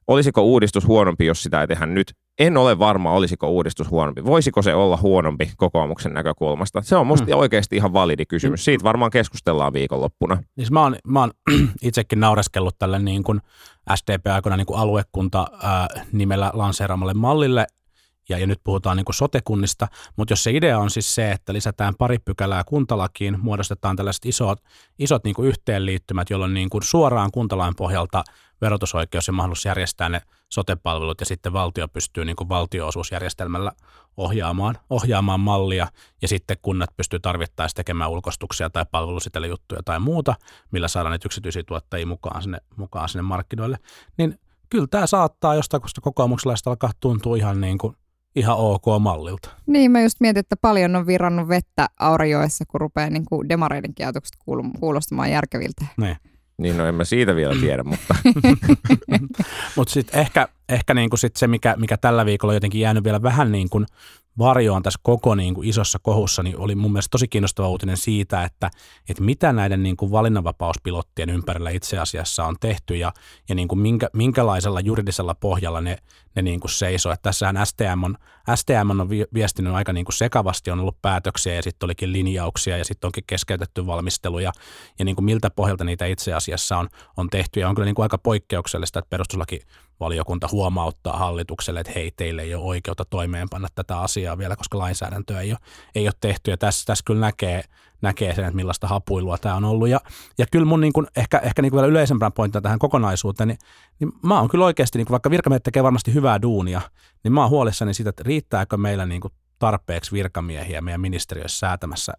Olisiko 0.08 0.42
uudistus 0.42 0.86
huonompi, 0.86 1.26
jos 1.26 1.42
sitä 1.42 1.60
ei 1.60 1.66
tehdä 1.66 1.86
nyt? 1.86 2.12
En 2.38 2.56
ole 2.56 2.78
varma, 2.78 3.12
olisiko 3.12 3.48
uudistus 3.48 3.90
huonompi. 3.90 4.24
Voisiko 4.24 4.62
se 4.62 4.74
olla 4.74 4.96
huonompi 4.96 5.52
kokoomuksen 5.56 6.14
näkökulmasta? 6.14 6.82
Se 6.82 6.96
on 6.96 7.06
musta 7.06 7.26
mm. 7.26 7.38
oikeasti 7.38 7.76
ihan 7.76 7.92
validi 7.92 8.26
kysymys. 8.26 8.64
Siitä 8.64 8.84
varmaan 8.84 9.10
keskustellaan 9.10 9.72
viikonloppuna. 9.72 10.42
Siis 10.56 10.70
mä 10.70 10.82
oon, 10.82 10.96
mä 11.06 11.20
oon 11.20 11.30
itsekin 11.82 12.20
naureskellut 12.20 12.78
tälle 12.78 12.98
niin 12.98 13.22
kuin 13.22 13.40
SDP-aikana 13.94 14.56
niin 14.56 14.66
kuin 14.66 14.78
aluekunta 14.78 15.46
ää, 15.62 15.88
nimellä 16.12 16.50
lanseeraamalle 16.54 17.14
mallille, 17.14 17.66
ja, 18.30 18.38
ja 18.38 18.46
nyt 18.46 18.60
puhutaan 18.64 18.96
niin 18.96 19.06
sotekunnista, 19.10 19.88
mutta 20.16 20.32
jos 20.32 20.44
se 20.44 20.50
idea 20.50 20.78
on 20.78 20.90
siis 20.90 21.14
se, 21.14 21.32
että 21.32 21.52
lisätään 21.52 21.94
pari 21.94 22.18
pykälää 22.18 22.64
kuntalakiin, 22.64 23.40
muodostetaan 23.40 23.96
tällaiset 23.96 24.26
isot, 24.26 24.62
isot 24.98 25.24
niin 25.24 25.34
yhteenliittymät, 25.42 26.30
jolloin 26.30 26.54
niin 26.54 26.68
suoraan 26.82 27.30
kuntalain 27.30 27.74
pohjalta 27.76 28.24
verotusoikeus 28.60 29.26
ja 29.26 29.32
mahdollisuus 29.32 29.64
järjestää 29.64 30.08
ne 30.08 30.22
sotepalvelut 30.48 31.20
ja 31.20 31.26
sitten 31.26 31.52
valtio 31.52 31.88
pystyy 31.88 32.24
niin 32.24 32.36
valtioosuusjärjestelmällä 32.48 33.72
ohjaamaan, 34.16 34.78
ohjaamaan 34.90 35.40
mallia 35.40 35.86
ja 36.22 36.28
sitten 36.28 36.56
kunnat 36.62 36.90
pystyy 36.96 37.20
tarvittaessa 37.20 37.76
tekemään 37.76 38.10
ulkostuksia 38.10 38.70
tai 38.70 38.84
palvelusetelijuttuja 38.90 39.82
tai 39.84 40.00
muuta, 40.00 40.34
millä 40.70 40.88
saadaan 40.88 41.12
niitä 41.12 41.26
yksityisiä 41.28 41.62
tuottajia 41.62 42.06
mukaan 42.06 42.42
sinne, 42.42 42.58
mukaan 42.76 43.08
sinne 43.08 43.22
markkinoille, 43.22 43.78
niin 44.18 44.38
kyllä 44.70 44.86
tämä 44.90 45.06
saattaa 45.06 45.54
jostain 45.54 45.82
kokoomukselaista 46.02 46.70
alkaa 46.70 46.90
tuntua 47.00 47.36
ihan 47.36 47.60
niin 47.60 47.78
kuin 47.78 47.96
ihan 48.36 48.56
ok 48.56 48.84
mallilta. 49.00 49.50
Niin, 49.66 49.90
mä 49.90 50.00
just 50.00 50.20
mietin, 50.20 50.40
että 50.40 50.56
paljon 50.56 50.96
on 50.96 51.06
virannut 51.06 51.48
vettä 51.48 51.86
Aurajoessa, 52.00 52.64
kun 52.68 52.80
rupeaa 52.80 53.10
niin 53.10 53.24
kuin 53.28 53.48
demareidenkin 53.48 54.06
ajatukset 54.06 54.36
kuulostamaan 54.80 55.30
järkeviltä. 55.30 55.86
Niin. 55.96 56.16
Niin 56.58 56.76
no 56.76 56.86
en 56.86 56.94
mä 56.94 57.04
siitä 57.04 57.36
vielä 57.36 57.54
tiedä, 57.60 57.82
mutta 57.82 58.14
Mutta 59.76 59.92
sitten 59.92 60.20
ehkä, 60.20 60.48
ehkä 60.68 60.94
niinku 60.94 61.16
sit 61.16 61.36
se, 61.36 61.46
mikä, 61.46 61.76
mikä 61.78 61.96
tällä 61.96 62.26
viikolla 62.26 62.50
on 62.50 62.56
jotenkin 62.56 62.80
jäänyt 62.80 63.04
vielä 63.04 63.22
vähän 63.22 63.52
niin 63.52 63.68
kuin 63.70 63.86
varjoon 64.40 64.82
tässä 64.82 65.00
koko 65.02 65.34
niin 65.34 65.54
kuin 65.54 65.68
isossa 65.68 65.98
kohussa, 66.02 66.42
niin 66.42 66.58
oli 66.58 66.74
mun 66.74 66.92
mielestä 66.92 67.10
tosi 67.10 67.28
kiinnostava 67.28 67.68
uutinen 67.68 67.96
siitä, 67.96 68.44
että, 68.44 68.70
että 69.08 69.22
mitä 69.22 69.52
näiden 69.52 69.82
niin 69.82 69.96
kuin 69.96 70.12
valinnanvapauspilottien 70.12 71.30
ympärillä 71.30 71.70
itse 71.70 71.98
asiassa 71.98 72.44
on 72.44 72.56
tehty 72.60 72.96
ja, 72.96 73.12
ja 73.48 73.54
niin 73.54 73.68
kuin 73.68 73.78
minkä, 73.78 74.08
minkälaisella 74.12 74.80
juridisella 74.80 75.34
pohjalla 75.34 75.80
ne, 75.80 75.96
ne 76.36 76.42
niin 76.42 76.60
kuin 76.60 76.70
seisoo. 76.70 77.12
Että 77.12 77.22
tässähän 77.22 77.66
STM 77.66 78.04
on, 78.04 78.16
STM 78.54 79.00
on 79.00 79.10
vi- 79.10 79.26
viestinyt 79.34 79.74
aika 79.74 79.92
niin 79.92 80.04
kuin 80.04 80.14
sekavasti, 80.14 80.70
on 80.70 80.80
ollut 80.80 81.02
päätöksiä 81.02 81.54
ja 81.54 81.62
sitten 81.62 81.86
olikin 81.86 82.12
linjauksia 82.12 82.78
ja 82.78 82.84
sitten 82.84 83.08
onkin 83.08 83.24
keskeytetty 83.26 83.86
valmistelu 83.86 84.38
ja, 84.38 84.52
ja 84.98 85.04
niin 85.04 85.16
kuin 85.16 85.24
miltä 85.24 85.50
pohjalta 85.50 85.84
niitä 85.84 86.06
itse 86.06 86.32
asiassa 86.32 86.78
on, 86.78 86.88
on 87.16 87.30
tehty. 87.30 87.60
Ja 87.60 87.68
on 87.68 87.74
kyllä 87.74 87.86
niin 87.86 87.94
kuin 87.94 88.04
aika 88.04 88.18
poikkeuksellista, 88.18 88.98
että 88.98 89.10
perustuslaki 89.10 89.60
valiokunta 90.00 90.48
huomauttaa 90.52 91.16
hallitukselle, 91.16 91.80
että 91.80 91.92
hei, 91.94 92.10
teille 92.10 92.42
ei 92.42 92.54
ole 92.54 92.64
oikeutta 92.64 93.04
toimeenpanna 93.04 93.68
tätä 93.74 94.00
asiaa 94.00 94.38
vielä, 94.38 94.56
koska 94.56 94.78
lainsäädäntöä 94.78 95.40
ei 95.40 95.50
ole, 95.50 95.58
ei 95.94 96.06
ole 96.06 96.14
tehty. 96.20 96.50
Ja 96.50 96.56
tässä, 96.56 96.86
tässä 96.86 97.02
kyllä 97.06 97.20
näkee, 97.20 97.62
näkee 98.02 98.34
sen, 98.34 98.44
että 98.44 98.56
millaista 98.56 98.88
hapuilua 98.88 99.38
tämä 99.38 99.54
on 99.54 99.64
ollut. 99.64 99.88
Ja, 99.88 100.00
ja 100.38 100.46
kyllä 100.52 100.66
mun 100.66 100.80
niin 100.80 100.92
kuin, 100.92 101.06
ehkä, 101.16 101.38
ehkä 101.38 101.62
niin 101.62 101.70
kuin 101.70 101.78
vielä 101.78 101.90
yleisempään 101.90 102.32
pointtina 102.32 102.62
tähän 102.62 102.78
kokonaisuuteen, 102.78 103.48
niin, 103.48 103.58
niin 104.00 104.12
mä 104.22 104.40
oon 104.40 104.48
kyllä 104.48 104.64
oikeasti, 104.64 104.98
niin 104.98 105.06
kuin 105.06 105.12
vaikka 105.12 105.30
virkamiehet 105.30 105.62
tekee 105.62 105.82
varmasti 105.82 106.14
hyvää 106.14 106.42
duunia, 106.42 106.80
niin 107.24 107.32
mä 107.32 107.40
oon 107.40 107.50
huolissani 107.50 107.94
siitä, 107.94 108.10
että 108.10 108.22
riittääkö 108.26 108.76
meillä 108.76 109.06
niin 109.06 109.20
kuin 109.20 109.32
tarpeeksi 109.58 110.12
virkamiehiä 110.12 110.80
meidän 110.80 111.00
ministeriössä 111.00 111.58
säätämässä 111.58 112.12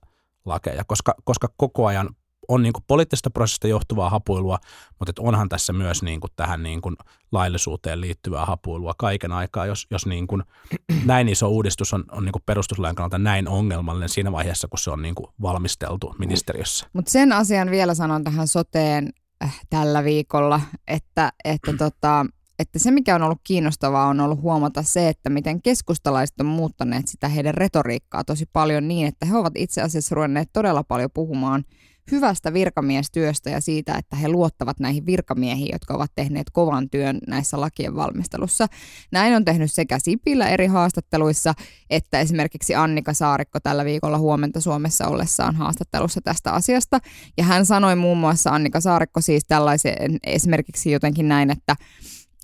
lakeja, 0.45 0.83
koska, 0.87 1.15
koska 1.23 1.49
koko 1.57 1.85
ajan 1.85 2.09
on 2.47 2.63
niin 2.63 2.73
kuin 2.73 2.83
poliittisesta 2.87 3.29
prosessista 3.29 3.67
johtuvaa 3.67 4.09
hapuilua, 4.09 4.59
mutta 4.99 5.09
että 5.09 5.21
onhan 5.21 5.49
tässä 5.49 5.73
myös 5.73 6.03
niin 6.03 6.19
kuin 6.19 6.31
tähän 6.35 6.63
niin 6.63 6.81
kuin 6.81 6.95
laillisuuteen 7.31 8.01
liittyvää 8.01 8.45
hapuilua 8.45 8.93
kaiken 8.97 9.31
aikaa, 9.31 9.65
jos, 9.65 9.87
jos 9.91 10.05
niin 10.05 10.27
kuin 10.27 10.43
näin 11.05 11.29
iso 11.29 11.47
uudistus 11.47 11.93
on, 11.93 12.03
on 12.11 12.25
niin 12.25 12.33
kuin 12.33 12.43
perustuslain 12.45 12.95
kannalta 12.95 13.17
näin 13.17 13.47
ongelmallinen 13.47 14.09
siinä 14.09 14.31
vaiheessa, 14.31 14.67
kun 14.67 14.79
se 14.79 14.91
on 14.91 15.01
niin 15.01 15.15
kuin 15.15 15.27
valmisteltu 15.41 16.15
ministeriössä. 16.19 16.87
Mutta 16.93 17.11
sen 17.11 17.31
asian 17.33 17.71
vielä 17.71 17.93
sanon 17.93 18.23
tähän 18.23 18.47
soteen 18.47 19.09
äh, 19.43 19.59
tällä 19.69 20.03
viikolla, 20.03 20.61
että, 20.87 21.31
että, 21.45 21.73
tota, 21.85 22.25
että 22.59 22.79
se 22.79 22.91
mikä 22.91 23.15
on 23.15 23.21
ollut 23.21 23.41
kiinnostavaa 23.43 24.07
on 24.07 24.19
ollut 24.19 24.41
huomata 24.41 24.83
se, 24.83 25.09
että 25.09 25.29
miten 25.29 25.61
keskustalaiset 25.61 26.39
on 26.39 26.45
muuttaneet 26.45 27.07
sitä 27.07 27.27
heidän 27.27 27.53
retoriikkaa 27.53 28.23
tosi 28.23 28.45
paljon 28.53 28.87
niin, 28.87 29.07
että 29.07 29.25
he 29.25 29.37
ovat 29.37 29.53
itse 29.55 29.81
asiassa 29.81 30.15
ruvenneet 30.15 30.49
todella 30.53 30.83
paljon 30.83 31.09
puhumaan 31.13 31.63
hyvästä 32.11 32.53
virkamiestyöstä 32.53 33.49
ja 33.49 33.61
siitä, 33.61 33.95
että 33.97 34.15
he 34.15 34.29
luottavat 34.29 34.79
näihin 34.79 35.05
virkamiehiin, 35.05 35.69
jotka 35.71 35.93
ovat 35.93 36.11
tehneet 36.15 36.47
kovan 36.51 36.89
työn 36.89 37.19
näissä 37.27 37.61
lakien 37.61 37.95
valmistelussa. 37.95 38.67
Näin 39.11 39.35
on 39.35 39.45
tehnyt 39.45 39.71
sekä 39.71 39.99
Sipilä 39.99 40.49
eri 40.49 40.67
haastatteluissa, 40.67 41.53
että 41.89 42.19
esimerkiksi 42.19 42.75
Annika 42.75 43.13
Saarikko 43.13 43.59
tällä 43.59 43.85
viikolla 43.85 44.17
huomenta 44.17 44.61
Suomessa 44.61 45.07
ollessaan 45.07 45.55
haastattelussa 45.55 46.21
tästä 46.23 46.51
asiasta. 46.51 46.99
Ja 47.37 47.43
hän 47.43 47.65
sanoi 47.65 47.95
muun 47.95 48.17
muassa, 48.17 48.49
Annika 48.49 48.81
Saarikko 48.81 49.21
siis 49.21 49.43
tällaisen 49.47 50.17
esimerkiksi 50.23 50.91
jotenkin 50.91 51.27
näin, 51.27 51.51
että 51.51 51.75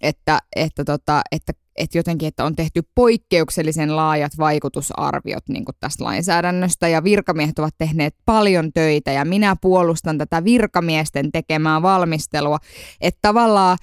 että, 0.01 0.39
että, 0.55 0.83
tota, 0.85 1.21
että, 1.31 1.53
että 1.77 1.97
jotenkin, 1.97 2.27
että 2.27 2.45
on 2.45 2.55
tehty 2.55 2.81
poikkeuksellisen 2.95 3.95
laajat 3.95 4.31
vaikutusarviot 4.37 5.43
niin 5.49 5.65
kuin 5.65 5.75
tästä 5.79 6.03
lainsäädännöstä 6.03 6.87
ja 6.87 7.03
virkamiehet 7.03 7.59
ovat 7.59 7.75
tehneet 7.77 8.15
paljon 8.25 8.73
töitä 8.73 9.11
ja 9.11 9.25
minä 9.25 9.55
puolustan 9.61 10.17
tätä 10.17 10.43
virkamiesten 10.43 11.31
tekemää 11.31 11.81
valmistelua, 11.81 12.57
että 13.01 13.19
tavallaan 13.21 13.77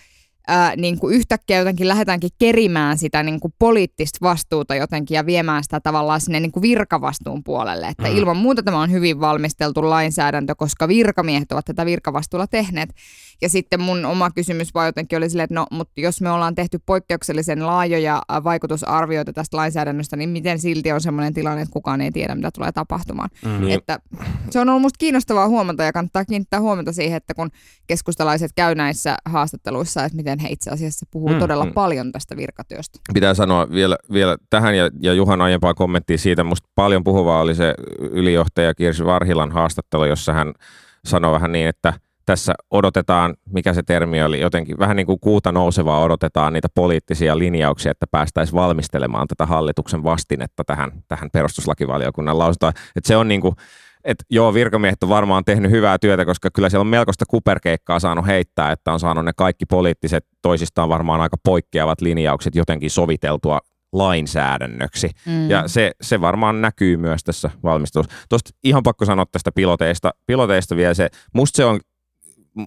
ää, 0.49 0.77
niin 0.77 0.99
kuin 0.99 1.17
yhtäkkiä 1.17 1.59
jotenkin 1.59 1.89
lähdetäänkin 1.89 2.31
kerimään 2.39 2.99
sitä 2.99 3.23
niin 3.23 3.41
kuin 3.41 3.55
poliittista 3.59 4.19
vastuuta 4.23 4.75
jotenkin 4.75 5.15
ja 5.15 5.27
viemään 5.27 5.65
sitä 5.65 5.81
tavallaan 5.81 6.21
sinne 6.21 6.41
niin 6.41 6.53
kuin 6.53 6.63
virkavastuun 6.63 7.45
puolelle. 7.45 7.89
Että 7.89 8.09
mm. 8.09 8.17
ilman 8.17 8.37
muuta 8.37 8.63
tämä 8.63 8.81
on 8.81 8.91
hyvin 8.91 9.21
valmisteltu 9.21 9.91
lainsäädäntö, 9.91 10.55
koska 10.55 10.89
virkamiehet 10.89 11.53
ovat 11.53 11.65
tätä 11.65 11.87
virkavastuulla 11.87 12.47
tehneet. 12.47 12.91
Ja 13.43 13.49
sitten 13.49 13.81
mun 13.81 14.05
oma 14.05 14.31
kysymys 14.31 14.75
vaan 14.75 14.87
jotenkin 14.87 15.19
oli 15.19 15.31
silleen, 15.31 15.45
että 15.45 15.55
no, 15.55 15.67
mutta 15.71 16.01
jos 16.01 16.21
me 16.21 16.31
ollaan 16.31 16.55
tehty 16.55 16.81
poikkeuksellisen 16.87 17.67
laajoja 17.67 18.23
vaikutusarvioita 18.45 19.33
tästä 19.33 19.57
lainsäädännöstä, 19.57 20.17
niin 20.17 20.29
miten 20.29 20.59
silti 20.59 20.93
on 20.93 21.01
sellainen 21.01 21.35
tilanne, 21.35 21.63
että 21.63 21.73
kukaan 21.73 22.01
ei 22.01 22.11
tiedä, 22.11 22.35
mitä 22.35 22.51
tulee 22.51 22.73
tapahtumaan. 22.73 23.29
Mm. 23.45 23.69
Että 23.69 23.99
se 24.51 24.61
on 24.61 24.69
ollut 24.69 24.83
musta 24.83 24.99
kiinnostavaa 24.99 25.49
huomata 25.49 25.83
ja 25.83 25.93
kannattaa 25.93 26.25
kiinnittää 26.25 26.61
huomenta 26.61 26.93
siihen, 26.93 27.17
että 27.17 27.35
kun 27.35 27.51
keskustalaiset 27.87 28.51
käy 28.55 28.75
näissä 28.75 29.17
haastatteluissa, 29.25 30.05
että 30.05 30.17
miten 30.17 30.39
he 30.39 30.49
itse 30.51 30.71
asiassa 30.71 31.07
puhuu 31.11 31.29
mm, 31.29 31.39
todella 31.39 31.65
mm. 31.65 31.73
paljon 31.73 32.13
tästä 32.13 32.37
virkatyöstä. 32.37 32.99
Pitää 33.15 33.35
sanoa 33.35 33.71
vielä, 33.71 33.97
vielä 34.13 34.37
tähän 34.51 34.77
ja, 34.77 34.91
ja 35.01 35.13
Juhan 35.13 35.41
aiempaa 35.41 35.75
kommenttia 35.75 36.19
siitä, 36.19 36.45
musta 36.45 36.69
paljon 36.75 37.05
puhuvaa 37.05 37.41
oli 37.41 37.55
se 37.55 37.75
ylijohtaja 37.99 38.75
Kirsi 38.75 39.05
Varhilan 39.05 39.53
haastattelu, 39.53 40.05
jossa 40.05 40.33
hän 40.33 40.53
sanoi 41.05 41.33
vähän 41.33 41.53
niin, 41.53 41.69
että– 41.69 41.93
tässä 42.27 42.55
odotetaan, 42.71 43.35
mikä 43.51 43.75
se 43.75 43.83
termi 43.83 44.23
oli, 44.23 44.41
jotenkin 44.41 44.79
vähän 44.79 44.97
niin 44.97 45.07
kuin 45.07 45.21
kuuta 45.21 45.53
nousevaa 45.53 46.03
odotetaan 46.03 46.53
niitä 46.53 46.69
poliittisia 46.75 47.39
linjauksia, 47.39 47.91
että 47.91 48.07
päästäisiin 48.11 48.55
valmistelemaan 48.55 49.29
tätä 49.29 49.47
hallituksen 49.47 50.05
vastinetta 50.05 50.65
tähän, 50.65 50.93
tähän 51.09 51.31
perustuslakivaliokunnan 51.33 52.39
lausuntoon. 52.39 52.73
Että 52.97 53.09
se 53.09 53.17
on 53.17 53.29
niin 53.29 53.41
kuin, 53.41 53.55
että 54.05 54.25
joo, 54.31 54.55
virkamiehet 54.55 55.03
on 55.03 55.09
varmaan 55.09 55.45
tehnyt 55.45 55.71
hyvää 55.71 55.99
työtä, 55.99 56.25
koska 56.25 56.51
kyllä 56.55 56.69
siellä 56.69 56.81
on 56.81 56.87
melkoista 56.87 57.25
kuperkeikkaa 57.29 58.01
saanut 58.01 58.27
heittää, 58.27 58.73
että 58.73 58.93
on 58.93 59.01
saanut 59.01 59.25
ne 59.25 59.33
kaikki 59.37 59.67
poliittiset 59.67 60.27
toisistaan 60.43 60.89
varmaan 60.89 61.21
aika 61.21 61.37
poikkeavat 61.45 62.01
linjaukset 62.01 62.55
jotenkin 62.55 62.91
soviteltua 62.91 63.61
lainsäädännöksi. 63.93 65.11
Mm. 65.27 65.51
Ja 65.51 65.69
se, 65.69 65.93
se 66.01 66.21
varmaan 66.21 66.63
näkyy 66.63 66.97
myös 66.97 67.25
tässä 67.25 67.51
valmistelussa. 67.63 68.17
Tuosta 68.29 68.51
ihan 68.65 68.83
pakko 68.83 69.05
sanoa 69.05 69.27
tästä 69.33 69.53
piloteista, 69.55 70.11
piloteista 70.27 70.77
vielä 70.77 70.95
se, 70.95 71.09
musta 71.33 71.57
se 71.57 71.65
on 71.65 71.81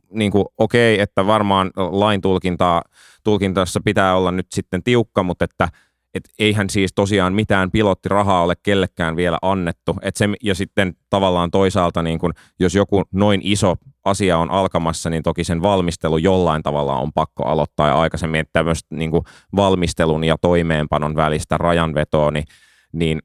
niin 0.09 0.31
kuin, 0.31 0.45
okei, 0.57 0.99
että 0.99 1.27
varmaan 1.27 1.71
lain 1.75 2.21
tulkintaa, 2.21 2.81
tulkintassa 3.23 3.79
pitää 3.85 4.15
olla 4.15 4.31
nyt 4.31 4.47
sitten 4.51 4.83
tiukka, 4.83 5.23
mutta 5.23 5.45
että 5.45 5.69
et 6.13 6.29
eihän 6.39 6.69
siis 6.69 6.91
tosiaan 6.95 7.33
mitään 7.33 7.71
pilottirahaa 7.71 8.43
ole 8.43 8.53
kellekään 8.63 9.15
vielä 9.15 9.37
annettu. 9.41 9.95
Et 10.01 10.15
se, 10.15 10.29
ja 10.43 10.55
sitten 10.55 10.95
tavallaan 11.09 11.51
toisaalta, 11.51 12.03
niin 12.03 12.19
kun, 12.19 12.33
jos 12.59 12.75
joku 12.75 13.03
noin 13.11 13.41
iso 13.43 13.75
asia 14.05 14.37
on 14.37 14.51
alkamassa, 14.51 15.09
niin 15.09 15.23
toki 15.23 15.43
sen 15.43 15.61
valmistelu 15.61 16.17
jollain 16.17 16.63
tavalla 16.63 16.95
on 16.95 17.13
pakko 17.13 17.43
aloittaa. 17.43 17.87
Ja 17.87 17.99
aikaisemmin 17.99 18.39
että 18.39 18.53
tämmöistä 18.53 18.95
niin 18.95 19.11
valmistelun 19.55 20.23
ja 20.23 20.37
toimeenpanon 20.41 21.15
välistä 21.15 21.57
rajanvetoa, 21.57 22.31
niin, 22.31 22.45
niin 22.93 23.21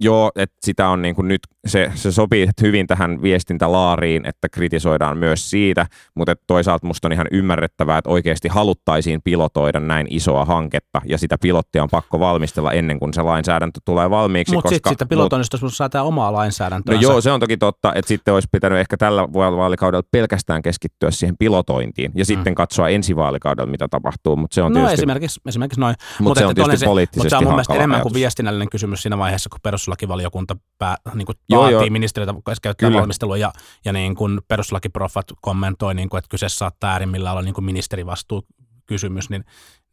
Joo, 0.00 0.30
että 0.36 0.56
sitä 0.62 0.88
on 0.88 1.02
niin 1.02 1.14
kuin 1.14 1.28
nyt, 1.28 1.40
se, 1.66 1.92
se 1.94 2.12
sopii 2.12 2.48
hyvin 2.62 2.86
tähän 2.86 3.22
viestintälaariin, 3.22 4.26
että 4.26 4.48
kritisoidaan 4.48 5.18
myös 5.18 5.50
siitä, 5.50 5.86
mutta 6.14 6.32
et 6.32 6.40
toisaalta 6.46 6.86
musta 6.86 7.08
on 7.08 7.12
ihan 7.12 7.26
ymmärrettävää, 7.30 7.98
että 7.98 8.10
oikeasti 8.10 8.48
haluttaisiin 8.48 9.20
pilotoida 9.24 9.80
näin 9.80 10.06
isoa 10.10 10.44
hanketta, 10.44 11.00
ja 11.04 11.18
sitä 11.18 11.38
pilottia 11.38 11.82
on 11.82 11.88
pakko 11.90 12.20
valmistella 12.20 12.72
ennen 12.72 12.98
kuin 12.98 13.14
se 13.14 13.22
lainsäädäntö 13.22 13.80
tulee 13.84 14.10
valmiiksi. 14.10 14.54
Mutta 14.54 14.68
sitten 14.68 14.92
sitä 14.92 15.06
pilotoinnista 15.06 15.58
mut... 15.62 15.74
saa 15.74 15.88
tämä 15.88 16.04
omaa 16.04 16.32
lainsäädäntöä. 16.32 16.94
No 16.94 17.00
joo, 17.00 17.20
se 17.20 17.30
on 17.30 17.40
toki 17.40 17.56
totta, 17.56 17.92
että 17.94 18.08
sitten 18.08 18.34
olisi 18.34 18.48
pitänyt 18.52 18.78
ehkä 18.78 18.96
tällä 18.96 19.22
vaalikaudella 19.32 20.08
pelkästään 20.10 20.62
keskittyä 20.62 21.10
siihen 21.10 21.36
pilotointiin, 21.38 22.12
ja 22.14 22.24
sitten 22.24 22.52
Mm. 22.52 22.54
katsoa 22.54 22.88
ensi 22.88 23.16
vaalikaudella, 23.16 23.70
mitä 23.70 23.88
tapahtuu, 23.88 24.36
mutta 24.36 24.54
se 24.54 24.62
on 24.62 24.72
no 24.72 24.78
tietysti, 24.78 24.94
esimerkiksi, 24.94 25.40
esimerkiksi 25.48 25.80
noin. 25.80 25.96
mut 26.20 26.38
se 26.38 26.44
on 26.44 26.50
että 26.50 26.54
tietysti 26.54 26.78
se, 26.78 26.86
mutta 26.86 26.90
poliittisesti 26.90 27.30
se 27.30 27.36
on 27.36 27.44
mun 27.44 27.52
mielestä 27.52 27.74
enemmän 27.74 28.00
kuin 28.00 28.14
viestinnällinen 28.14 28.70
kysymys 28.70 29.02
siinä 29.02 29.18
vaiheessa, 29.18 29.50
kun 29.50 29.60
perustuslakivaliokunta 29.86 30.56
pää, 30.78 30.96
niin 31.14 31.26
kuin 31.26 31.36
Joo, 31.48 31.60
vaatii 31.62 31.72
joo. 31.74 31.86
ministeriötä 31.90 32.34
käyttää 32.62 32.88
Kyllä. 32.88 32.98
valmistelua 33.00 33.36
ja, 33.36 33.52
ja 33.84 33.92
niin 33.92 34.14
kuin 34.14 34.40
perustuslakiprofat 34.48 35.26
kommentoi, 35.40 35.94
niin 35.94 36.08
kuin, 36.08 36.18
että 36.18 36.28
kyseessä 36.28 36.58
saattaa 36.58 36.90
äärimmillään 36.92 37.32
olla 37.32 37.42
niin 37.42 37.54
kuin 37.54 37.64
ministerivastuu 37.64 38.42
kysymys, 38.86 39.30
niin, 39.30 39.44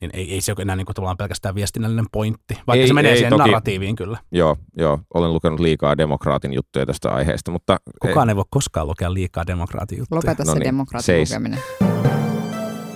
niin 0.01 0.12
ei, 0.13 0.33
ei 0.33 0.41
se 0.41 0.51
ole 0.51 0.62
enää 0.62 0.75
niin 0.75 0.85
kuin 0.85 0.95
tavallaan 0.95 1.17
pelkästään 1.17 1.55
viestinnällinen 1.55 2.05
pointti, 2.12 2.53
vaikka 2.67 2.81
Ei- 2.81 2.88
se 2.88 2.93
menee 2.93 3.12
ei 3.12 3.17
siihen 3.17 3.29
toki. 3.29 3.39
narratiiviin 3.39 3.95
kyllä. 3.95 4.17
Joo, 4.31 4.57
joo, 4.77 5.00
olen 5.13 5.33
lukenut 5.33 5.59
liikaa 5.59 5.97
demokraatin 5.97 6.53
juttuja 6.53 6.85
tästä 6.85 7.12
aiheesta, 7.12 7.51
mutta 7.51 7.77
Kukaan 8.01 8.29
ei 8.29 8.35
voi 8.35 8.43
koskaan 8.50 8.88
lukea 8.88 9.13
liikaa 9.13 9.47
demokraatin 9.47 9.97
juttuja. 9.97 10.17
Lopeta 10.17 10.43
No 10.43 10.53
se 10.53 10.59
niin, 10.59 10.65
demokraatin 10.65 11.05
seis. 11.05 11.29
lukeminen. 11.31 11.59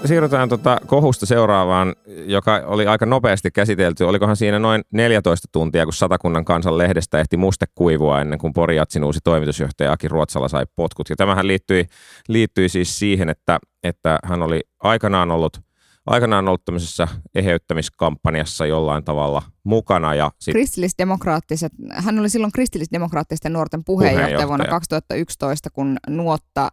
Siirrytään 0.07 0.49
tota 0.49 0.77
kohusta 0.85 1.25
seuraavaan, 1.25 1.95
joka 2.25 2.63
oli 2.65 2.87
aika 2.87 3.05
nopeasti 3.05 3.51
käsitelty. 3.51 4.03
Olikohan 4.03 4.35
siinä 4.35 4.59
noin 4.59 4.81
14 4.91 5.47
tuntia, 5.51 5.85
kun 5.85 5.93
Satakunnan 5.93 6.45
kansan 6.45 6.77
lehdestä 6.77 7.19
ehti 7.19 7.37
muste 7.37 7.65
kuivua 7.75 8.21
ennen 8.21 8.39
kuin 8.39 8.53
Porijatsin 8.53 9.03
uusi 9.03 9.19
toimitusjohtaja 9.23 9.91
Aki 9.91 10.07
Ruotsala 10.07 10.47
sai 10.47 10.65
potkut. 10.75 11.09
Ja 11.09 11.15
tämähän 11.15 11.47
liittyi, 11.47 11.85
liittyi 12.27 12.69
siis 12.69 12.99
siihen, 12.99 13.29
että, 13.29 13.59
että 13.83 14.19
hän 14.23 14.41
oli 14.41 14.61
aikanaan 14.79 15.31
ollut 15.31 15.66
aikanaan 16.07 16.47
ollut 16.47 16.65
tämmöisessä 16.65 17.07
eheyttämiskampanjassa 17.35 18.65
jollain 18.65 19.03
tavalla 19.03 19.41
mukana 19.63 20.15
ja 20.15 20.31
sit, 20.39 20.51
Kristillisdemokraattiset, 20.51 21.71
hän 21.91 22.19
oli 22.19 22.29
silloin 22.29 22.51
kristillisdemokraattisten 22.51 23.53
nuorten 23.53 23.83
puheenjohtaja, 23.83 24.25
Puheenjohtaja. 24.25 24.47
vuonna 24.47 24.65
2011, 24.65 25.69
kun 25.69 25.97
Nuotta 26.09 26.69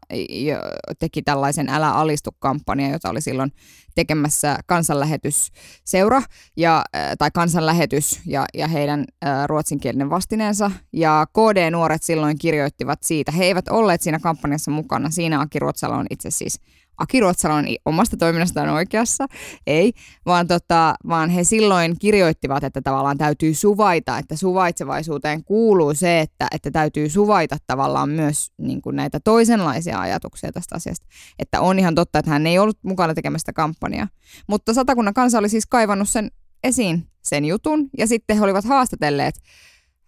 teki 0.99 1.23
tällaisen 1.23 1.69
Älä 1.69 1.91
alistu-kampanja, 1.91 2.91
jota 2.91 3.11
oli 3.11 3.21
silloin 3.21 3.53
tekemässä 3.95 4.59
kansanlähetysseura 4.67 6.23
ja, 6.57 6.85
äh, 6.97 7.13
tai 7.19 7.31
kansanlähetys 7.35 8.21
ja, 8.27 8.45
ja 8.55 8.69
heidän 8.69 9.05
äh, 9.25 9.47
ruotsinkielinen 9.47 10.11
vastineensa. 10.11 10.71
Ja 10.93 11.27
KD-nuoret 11.33 12.03
silloin 12.03 12.39
kirjoittivat 12.39 13.03
siitä. 13.03 13.33
He 13.33 13.45
eivät 13.45 13.69
olleet 13.69 14.01
siinä 14.01 14.19
kampanjassa 14.19 14.71
mukana. 14.71 15.11
Siinä 15.11 15.41
Aki 15.41 15.59
Ruotsala 15.59 15.97
on 15.97 16.07
itse 16.11 16.31
siis 16.31 16.61
Aki 16.99 17.21
Ruotsala 17.21 17.55
on 17.55 17.69
i- 17.69 17.79
omasta 17.85 18.17
toiminnastaan 18.17 18.69
oikeassa, 18.69 19.27
ei, 19.67 19.93
vaan, 20.27 20.47
tota, 20.47 20.95
vaan 21.09 21.31
he 21.31 21.45
silloin 21.45 21.97
kirjoittivat, 21.99 22.65
että 22.65 22.83
tavallaan 22.83 23.19
täytyy 23.19 23.55
suvaita, 23.55 24.19
että 24.19 24.37
suvaitsevaisuuteen 24.37 25.45
kuuluu 25.45 25.95
se, 25.95 26.21
että, 26.21 26.49
että 26.51 26.71
täytyy 26.71 27.09
suvaita 27.09 27.57
tavallaan 27.67 28.09
myös 28.09 28.53
niin 28.59 28.83
kuin 28.83 28.97
näitä 28.97 29.21
toisenlaisia 29.21 30.01
ajatuksia 30.01 30.53
tästä 30.53 30.77
asiasta. 30.77 31.07
Että 31.39 31.61
on 31.61 31.79
ihan 31.79 31.95
totta, 31.95 32.19
että 32.19 32.31
hän 32.31 32.47
ei 32.47 32.59
ollut 32.59 32.79
mukana 32.83 33.15
tekemässä 33.15 33.43
sitä 33.43 33.53
kampanjaa. 33.53 34.09
Mutta 34.49 34.75
Satakunnan 34.75 35.15
kansa 35.15 35.39
oli 35.39 35.49
siis 35.49 35.67
kaivannut 35.67 36.09
sen 36.09 36.31
esiin, 36.65 37.09
sen 37.23 37.45
jutun, 37.45 37.91
ja 37.99 38.07
sitten 38.07 38.37
he 38.39 38.45
olivat 38.45 38.65
haastatelleet 38.65 39.35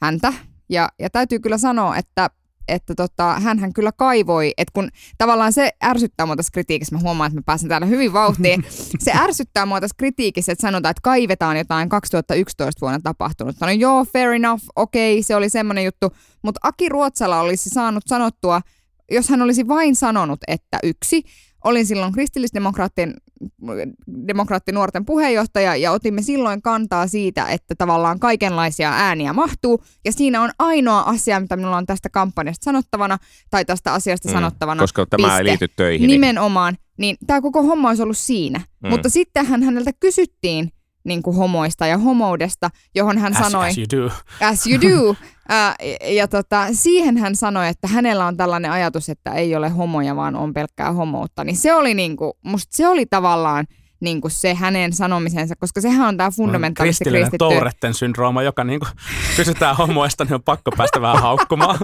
häntä. 0.03 0.33
Ja, 0.71 0.89
ja 0.99 1.11
täytyy 1.11 1.39
kyllä 1.39 1.59
sanoa, 1.59 1.97
että 1.97 2.31
että 2.69 2.95
tota, 2.95 3.41
hän 3.41 3.73
kyllä 3.73 3.93
kaivoi, 3.93 4.53
että 4.57 4.73
kun 4.73 4.89
tavallaan 5.19 5.53
se 5.53 5.71
ärsyttää 5.85 6.27
mua 6.27 6.37
tässä 6.37 6.53
kritiikissä, 6.53 6.95
mä 6.95 7.01
huomaan, 7.01 7.29
että 7.29 7.39
mä 7.39 7.43
pääsen 7.47 7.69
täällä 7.69 7.87
hyvin 7.87 8.13
vauhtiin, 8.13 8.65
se 8.99 9.13
ärsyttää 9.15 9.67
mua 9.67 9.81
tässä 9.81 9.95
kritiikissä, 9.99 10.53
että 10.53 10.63
sanotaan, 10.63 10.91
että 10.91 11.01
kaivetaan 11.03 11.57
jotain 11.57 11.89
2011 11.89 12.81
vuonna 12.81 13.01
tapahtunutta. 13.03 13.67
No 13.67 13.73
joo, 13.73 14.05
fair 14.05 14.33
enough, 14.33 14.63
okei, 14.77 15.23
se 15.23 15.37
oli 15.37 15.49
semmoinen 15.49 15.85
juttu, 15.85 16.13
mutta 16.43 16.61
Aki 16.63 16.89
Ruotsala 16.89 17.41
olisi 17.41 17.71
saanut 17.71 18.05
sanottua, 18.07 18.61
jos 19.11 19.29
hän 19.29 19.43
olisi 19.43 19.69
vain 19.69 19.97
sanonut, 19.97 20.41
että 20.49 20.79
yksi, 20.83 21.23
olin 21.67 21.87
silloin 21.87 22.13
kristillisdemokraattien 22.13 23.15
demokraattinuorten 24.29 25.05
puheenjohtaja 25.05 25.77
ja 25.77 25.93
otimme 25.93 26.23
silloin 26.23 26.63
kantaa 26.63 27.07
siitä, 27.07 27.47
että 27.49 27.75
tavallaan 27.75 28.19
kaikenlaisia 28.19 28.93
ääniä 28.93 29.33
mahtuu 29.33 29.85
ja 30.05 30.13
siinä 30.13 30.43
on 30.43 30.51
ainoa 30.59 31.01
asia, 31.01 31.41
mitä 31.41 31.57
minulla 31.57 31.77
on 31.77 31.87
tästä 31.87 32.09
kampanjasta 32.09 32.65
sanottavana 32.65 33.19
tai 33.51 33.65
tästä 33.65 33.93
asiasta 33.93 34.29
Mm, 34.29 34.33
sanottavana. 34.33 34.81
koska 34.83 35.07
tämä 35.07 35.27
ei 35.27 35.45
piste. 35.45 35.45
liity 35.45 35.69
töihin. 35.77 36.07
Nimenomaan, 36.09 36.77
niin 36.99 37.17
tämä 37.27 37.41
koko 37.41 37.63
homma 37.63 37.89
olisi 37.89 38.03
ollut 38.03 38.19
siinä. 38.19 38.59
Mm. 38.83 38.89
Mutta 38.89 39.09
sittenhän 39.09 39.63
häneltä 39.63 39.91
kysyttiin 40.01 40.71
niin 41.07 41.23
kuin 41.23 41.37
homoista 41.37 41.87
ja 41.87 41.99
homoudesta, 41.99 42.71
johon 42.95 43.19
hän 43.19 43.37
As, 43.37 43.39
sanoi, 43.39 43.69
as 43.69 43.79
you 43.79 43.87
do. 44.03 44.11
as 44.41 44.67
you 44.67 44.81
do. 44.81 45.17
Ää, 45.49 45.75
ja, 46.05 46.29
tota, 46.29 46.67
siihen 46.73 47.17
hän 47.17 47.37
sanoi, 47.37 47.69
että 47.69 47.89
hänellä 47.89 48.27
on 48.27 48.37
tällainen 48.37 48.71
ajatus, 48.71 49.09
että 49.09 49.33
ei 49.33 49.57
ole 49.57 49.69
homoja, 49.69 50.17
vaan 50.17 50.37
on 50.37 50.55
pelkkää 50.55 50.93
homoutta. 50.93 51.45
Niin 51.45 51.57
se 51.57 51.75
oli 51.75 51.95
niinku, 51.95 52.39
musta 52.43 52.77
se 52.77 52.89
oli 52.89 53.07
tavallaan 53.07 53.67
niinku 54.01 54.29
se 54.29 54.55
hänen 54.55 54.93
sanomisensa, 54.93 55.55
koska 55.57 55.81
sehän 55.81 56.09
on 56.09 56.17
tämä 56.17 56.31
fundamentaalisti 56.31 57.05
Kristillinen 57.05 57.31
kristitty. 57.31 57.55
Touretten 57.55 57.95
syndrooma, 57.95 58.43
joka 58.43 58.65
niin 58.65 58.81
kuin 58.81 58.91
kysytään 59.37 59.77
homoista, 59.77 60.25
niin 60.25 60.35
on 60.35 60.43
pakko 60.43 60.71
päästä 60.77 61.01
vähän 61.01 61.23
haukkumaan. 61.23 61.79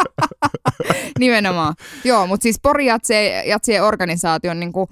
Nimenomaan. 1.19 1.75
Joo, 2.05 2.27
mutta 2.27 2.43
siis 2.43 2.57
Pori 2.63 2.87
Jatsee, 2.87 3.49
Jatsee 3.49 3.83
organisaatio 3.83 4.51
on 4.51 4.61
niinku 4.61 4.89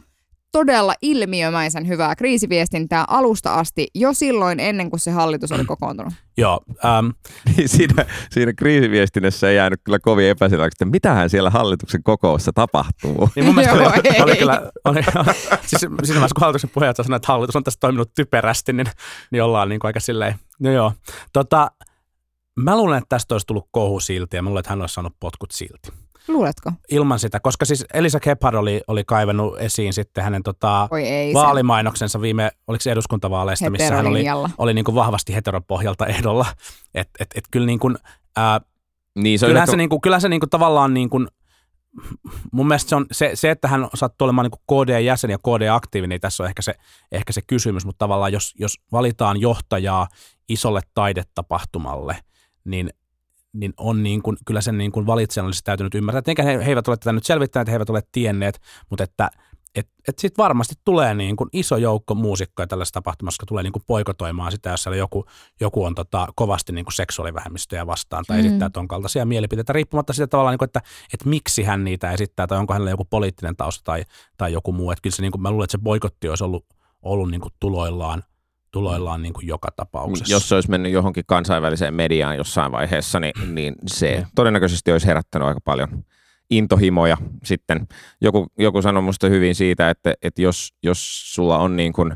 todella 0.52 0.94
ilmiömäisen 1.02 1.88
hyvää 1.88 2.16
kriisiviestintää 2.16 3.04
alusta 3.08 3.54
asti 3.54 3.88
jo 3.94 4.12
silloin 4.12 4.60
ennen 4.60 4.90
kuin 4.90 5.00
se 5.00 5.10
hallitus 5.10 5.52
oli 5.52 5.64
kokoontunut. 5.74 6.12
Joo, 6.36 6.60
ähm, 6.84 7.06
Niin 7.56 7.68
siinä, 7.68 8.06
siinä 8.30 8.52
kriisiviestinnässä 8.52 9.48
ei 9.50 9.56
jäänyt 9.56 9.80
kyllä 9.84 9.98
kovin 9.98 10.28
epäselväksi, 10.28 10.74
että 10.74 10.84
mitähän 10.84 11.30
siellä 11.30 11.50
hallituksen 11.50 12.02
kokoussa 12.02 12.52
tapahtuu. 12.52 13.28
niin 13.36 13.44
mun 13.44 13.54
mielestä 13.54 13.76
Joo, 13.82 13.92
oli, 13.92 14.22
oli 14.22 14.36
kyllä, 14.36 14.70
oli, 14.84 15.02
siis 15.66 15.80
siinä 15.80 15.96
vaiheessa 15.96 16.34
kun 16.34 16.40
hallituksen 16.40 16.70
puheenjohtaja 16.70 17.04
sanoi, 17.04 17.16
että 17.16 17.32
hallitus 17.32 17.56
on 17.56 17.64
tässä 17.64 17.80
toiminut 17.80 18.14
typerästi, 18.14 18.72
niin, 18.72 18.86
niin 19.30 19.42
ollaan 19.42 19.68
niin 19.68 19.80
kuin 19.80 19.88
aika 19.88 20.00
silleen, 20.00 20.34
no 20.60 20.70
joo. 20.72 20.92
Tota, 21.32 21.70
mä 22.56 22.76
luulen, 22.76 22.98
että 22.98 23.08
tästä 23.08 23.34
olisi 23.34 23.46
tullut 23.46 23.68
kohu 23.70 24.00
silti 24.00 24.36
ja 24.36 24.42
mä 24.42 24.48
luulen, 24.48 24.60
että 24.60 24.70
hän 24.70 24.80
olisi 24.80 24.94
saanut 24.94 25.16
potkut 25.20 25.50
silti. 25.50 25.99
Luuletko? 26.32 26.72
Ilman 26.90 27.18
sitä, 27.18 27.40
koska 27.40 27.64
siis 27.64 27.84
Elisa 27.94 28.20
Kephard 28.20 28.54
oli, 28.54 28.80
oli 28.88 29.04
kaivannut 29.04 29.58
esiin 29.58 29.92
sitten 29.92 30.24
hänen 30.24 30.42
tota, 30.42 30.88
Oi 30.90 31.02
ei. 31.02 31.34
vaalimainoksensa 31.34 32.20
viime, 32.20 32.50
oliko 32.66 32.82
se 32.82 32.92
eduskuntavaaleista, 32.92 33.70
missä 33.70 33.94
hän 33.94 34.06
oli, 34.06 34.24
oli 34.58 34.74
niin 34.74 34.84
kuin 34.84 34.94
vahvasti 34.94 35.34
heteropohjalta 35.34 36.06
ehdolla. 36.06 36.46
Että 36.94 37.12
et, 37.20 37.28
et 37.34 37.44
kyllä 37.50 37.66
niin 37.66 37.78
kuin, 37.78 37.96
ää, 38.36 38.60
Niin, 39.18 39.38
se 39.38 39.46
on 39.46 39.50
kyllähän, 39.50 39.68
se, 39.68 39.76
niin 39.76 39.88
kuin, 39.88 40.00
kyllähän 40.00 40.20
se 40.20 40.28
niin 40.28 40.40
kuin 40.40 40.50
tavallaan 40.50 40.94
niin 40.94 41.10
kuin, 41.10 41.28
mun 42.52 42.68
mielestä 42.68 42.88
se, 42.88 42.96
on, 42.96 43.06
se, 43.12 43.30
se 43.34 43.50
että 43.50 43.68
hän 43.68 43.88
sattuu 43.94 44.24
olemaan 44.24 44.50
niin 44.50 44.62
KD-jäsen 44.86 45.30
ja 45.30 45.38
KD-aktiivinen, 45.38 46.08
niin 46.08 46.20
tässä 46.20 46.42
on 46.42 46.48
ehkä 46.48 46.62
se, 46.62 46.74
ehkä 47.12 47.32
se 47.32 47.40
kysymys, 47.46 47.84
mutta 47.84 47.98
tavallaan 47.98 48.32
jos, 48.32 48.54
jos 48.58 48.74
valitaan 48.92 49.40
johtajaa 49.40 50.08
isolle 50.48 50.80
taidetapahtumalle, 50.94 52.16
niin 52.64 52.90
niin 53.52 53.74
on 53.76 54.02
niin 54.02 54.22
kuin, 54.22 54.36
kyllä 54.46 54.60
sen 54.60 54.78
niin 54.78 54.92
kuin 54.92 55.06
valitsijan 55.06 55.46
olisi 55.46 55.64
täytynyt 55.64 55.94
ymmärtää, 55.94 56.18
että 56.18 56.30
eikä 56.30 56.42
he, 56.42 56.64
he 56.64 56.70
eivät 56.70 56.88
ole 56.88 56.96
tätä 56.96 57.12
nyt 57.12 57.24
selvittäneet, 57.24 57.68
he 57.68 57.72
eivät 57.72 57.90
ole 57.90 58.02
tienneet, 58.12 58.60
mutta 58.90 59.04
että 59.04 59.30
et, 59.74 59.88
et 60.08 60.18
sitten 60.18 60.42
varmasti 60.42 60.74
tulee 60.84 61.14
niin 61.14 61.36
kuin 61.36 61.50
iso 61.52 61.76
joukko 61.76 62.14
muusikkoja 62.14 62.66
tällaisessa 62.66 62.92
tapahtumassa, 62.94 63.34
jotka 63.34 63.48
tulee 63.48 63.62
niin 63.62 63.72
kuin 63.72 63.82
poikotoimaan 63.86 64.52
sitä, 64.52 64.70
jos 64.70 64.82
siellä 64.82 64.96
joku, 64.96 65.24
joku 65.60 65.84
on 65.84 65.94
tota, 65.94 66.28
kovasti 66.34 66.72
niin 66.72 66.84
kuin 66.84 66.92
seksuaalivähemmistöjä 66.92 67.86
vastaan 67.86 68.24
tai 68.26 68.40
Mm. 68.40 68.46
esittää 68.46 68.70
ton 68.70 68.88
kaltaisia 68.88 69.26
mielipiteitä, 69.26 69.72
riippumatta 69.72 70.12
siitä 70.12 70.26
tavallaan, 70.26 70.52
niin 70.52 70.58
kuin, 70.58 70.66
että, 70.66 70.82
että 71.14 71.28
miksi 71.28 71.62
hän 71.62 71.84
niitä 71.84 72.12
esittää 72.12 72.46
tai 72.46 72.58
onko 72.58 72.72
hänellä 72.72 72.90
joku 72.90 73.04
poliittinen 73.04 73.56
tausta 73.56 73.84
tai, 73.84 74.04
tai 74.36 74.52
joku 74.52 74.72
muu. 74.72 74.90
Että 74.90 75.02
kyllä 75.02 75.16
se, 75.16 75.22
niin 75.22 75.32
kuin, 75.32 75.42
mä 75.42 75.50
luulen, 75.50 75.64
että 75.64 75.72
se 75.72 75.82
boikotti 75.82 76.28
olisi 76.28 76.44
ollut, 76.44 76.66
ollut 77.02 77.30
niin 77.30 77.40
kuin 77.40 77.52
tuloillaan 77.60 78.24
tuloillaan 78.70 79.22
niin 79.22 79.32
kuin 79.32 79.46
joka 79.46 79.68
tapauksessa. 79.76 80.34
Jos 80.34 80.48
se 80.48 80.54
olisi 80.54 80.70
mennyt 80.70 80.92
johonkin 80.92 81.24
kansainväliseen 81.26 81.94
mediaan 81.94 82.36
jossain 82.36 82.72
vaiheessa, 82.72 83.20
niin, 83.20 83.54
niin 83.54 83.74
se 83.86 84.26
todennäköisesti 84.34 84.92
olisi 84.92 85.06
herättänyt 85.06 85.48
aika 85.48 85.60
paljon 85.64 86.04
intohimoja 86.50 87.16
sitten. 87.44 87.86
Joku, 88.20 88.46
joku 88.58 88.82
sanoi 88.82 89.02
musta 89.02 89.28
hyvin 89.28 89.54
siitä, 89.54 89.90
että, 89.90 90.14
että 90.22 90.42
jos, 90.42 90.74
jos 90.82 91.34
sulla 91.34 91.58
on 91.58 91.76
niin 91.76 91.92
kuin 91.92 92.14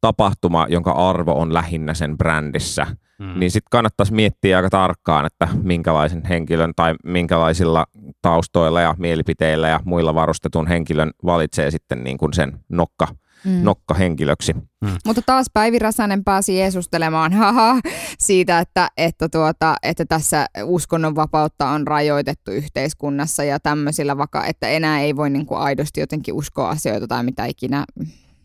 tapahtuma, 0.00 0.66
jonka 0.68 0.92
arvo 0.92 1.40
on 1.40 1.54
lähinnä 1.54 1.94
sen 1.94 2.18
brändissä, 2.18 2.86
mm. 3.18 3.38
niin 3.38 3.50
sitten 3.50 3.70
kannattaisi 3.70 4.14
miettiä 4.14 4.56
aika 4.56 4.70
tarkkaan, 4.70 5.26
että 5.26 5.48
minkälaisen 5.62 6.22
henkilön 6.28 6.72
tai 6.76 6.94
minkälaisilla 7.04 7.86
taustoilla 8.22 8.80
ja 8.80 8.94
mielipiteillä 8.98 9.68
ja 9.68 9.80
muilla 9.84 10.14
varustetun 10.14 10.66
henkilön 10.66 11.10
valitsee 11.24 11.70
sitten 11.70 12.04
niin 12.04 12.18
kuin 12.18 12.32
sen 12.32 12.58
nokka, 12.68 13.08
mm. 13.44 13.62
nokkahenkilöksi. 13.62 14.52
Mm. 14.52 14.90
Mutta 15.06 15.22
taas 15.26 15.46
Päivi 15.54 15.78
Räsänen 15.78 16.24
pääsi 16.24 16.58
jeesustelemaan 16.58 17.32
haha, 17.42 17.80
siitä, 18.18 18.58
että, 18.58 18.88
että, 18.96 19.28
tuota, 19.28 19.76
että 19.82 20.04
tässä 20.04 20.46
uskonnonvapautta 20.64 21.68
on 21.68 21.86
rajoitettu 21.86 22.50
yhteiskunnassa 22.50 23.44
ja 23.44 23.60
tämmöisillä, 23.60 24.18
vaikka 24.18 24.44
että 24.44 24.68
enää 24.68 25.00
ei 25.00 25.16
voi 25.16 25.30
niin 25.30 25.46
kuin 25.46 25.60
aidosti 25.60 26.00
jotenkin 26.00 26.34
uskoa 26.34 26.70
asioita 26.70 27.06
tai 27.06 27.24
mitä 27.24 27.44
ikinä 27.44 27.84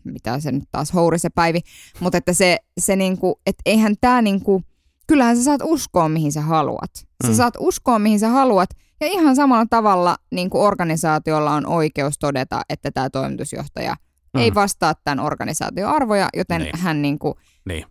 mitä 0.04 0.40
se 0.40 0.52
nyt 0.52 0.64
taas 0.72 0.94
houri 0.94 1.18
se 1.18 1.30
päivi, 1.30 1.60
mutta 2.00 2.18
että 2.18 2.32
se, 2.32 2.58
se 2.80 2.96
niinku, 2.96 3.40
että 3.46 3.62
eihän 3.66 3.94
tämä 4.00 4.22
niinku, 4.22 4.62
kyllähän 5.06 5.36
sä 5.36 5.44
saat 5.44 5.60
uskoa 5.64 6.08
mihin 6.08 6.32
sä 6.32 6.40
haluat. 6.40 6.90
Sä 7.24 7.28
mm. 7.28 7.34
saat 7.34 7.54
uskoa 7.58 7.98
mihin 7.98 8.20
sä 8.20 8.28
haluat 8.28 8.70
ja 9.00 9.06
ihan 9.06 9.36
samalla 9.36 9.66
tavalla 9.70 10.16
niin 10.30 10.50
kuin 10.50 10.62
organisaatiolla 10.62 11.52
on 11.52 11.66
oikeus 11.66 12.18
todeta, 12.18 12.62
että 12.68 12.90
tämä 12.90 13.10
toimitusjohtaja 13.10 13.96
mm. 14.34 14.40
ei 14.40 14.54
vastaa 14.54 14.94
tämän 15.04 15.20
organisaation 15.20 15.94
arvoja, 15.94 16.28
joten 16.36 16.60
niin. 16.62 16.78
hän 16.78 17.02
niin 17.02 17.18
kuin, 17.18 17.34
niin. 17.64 17.84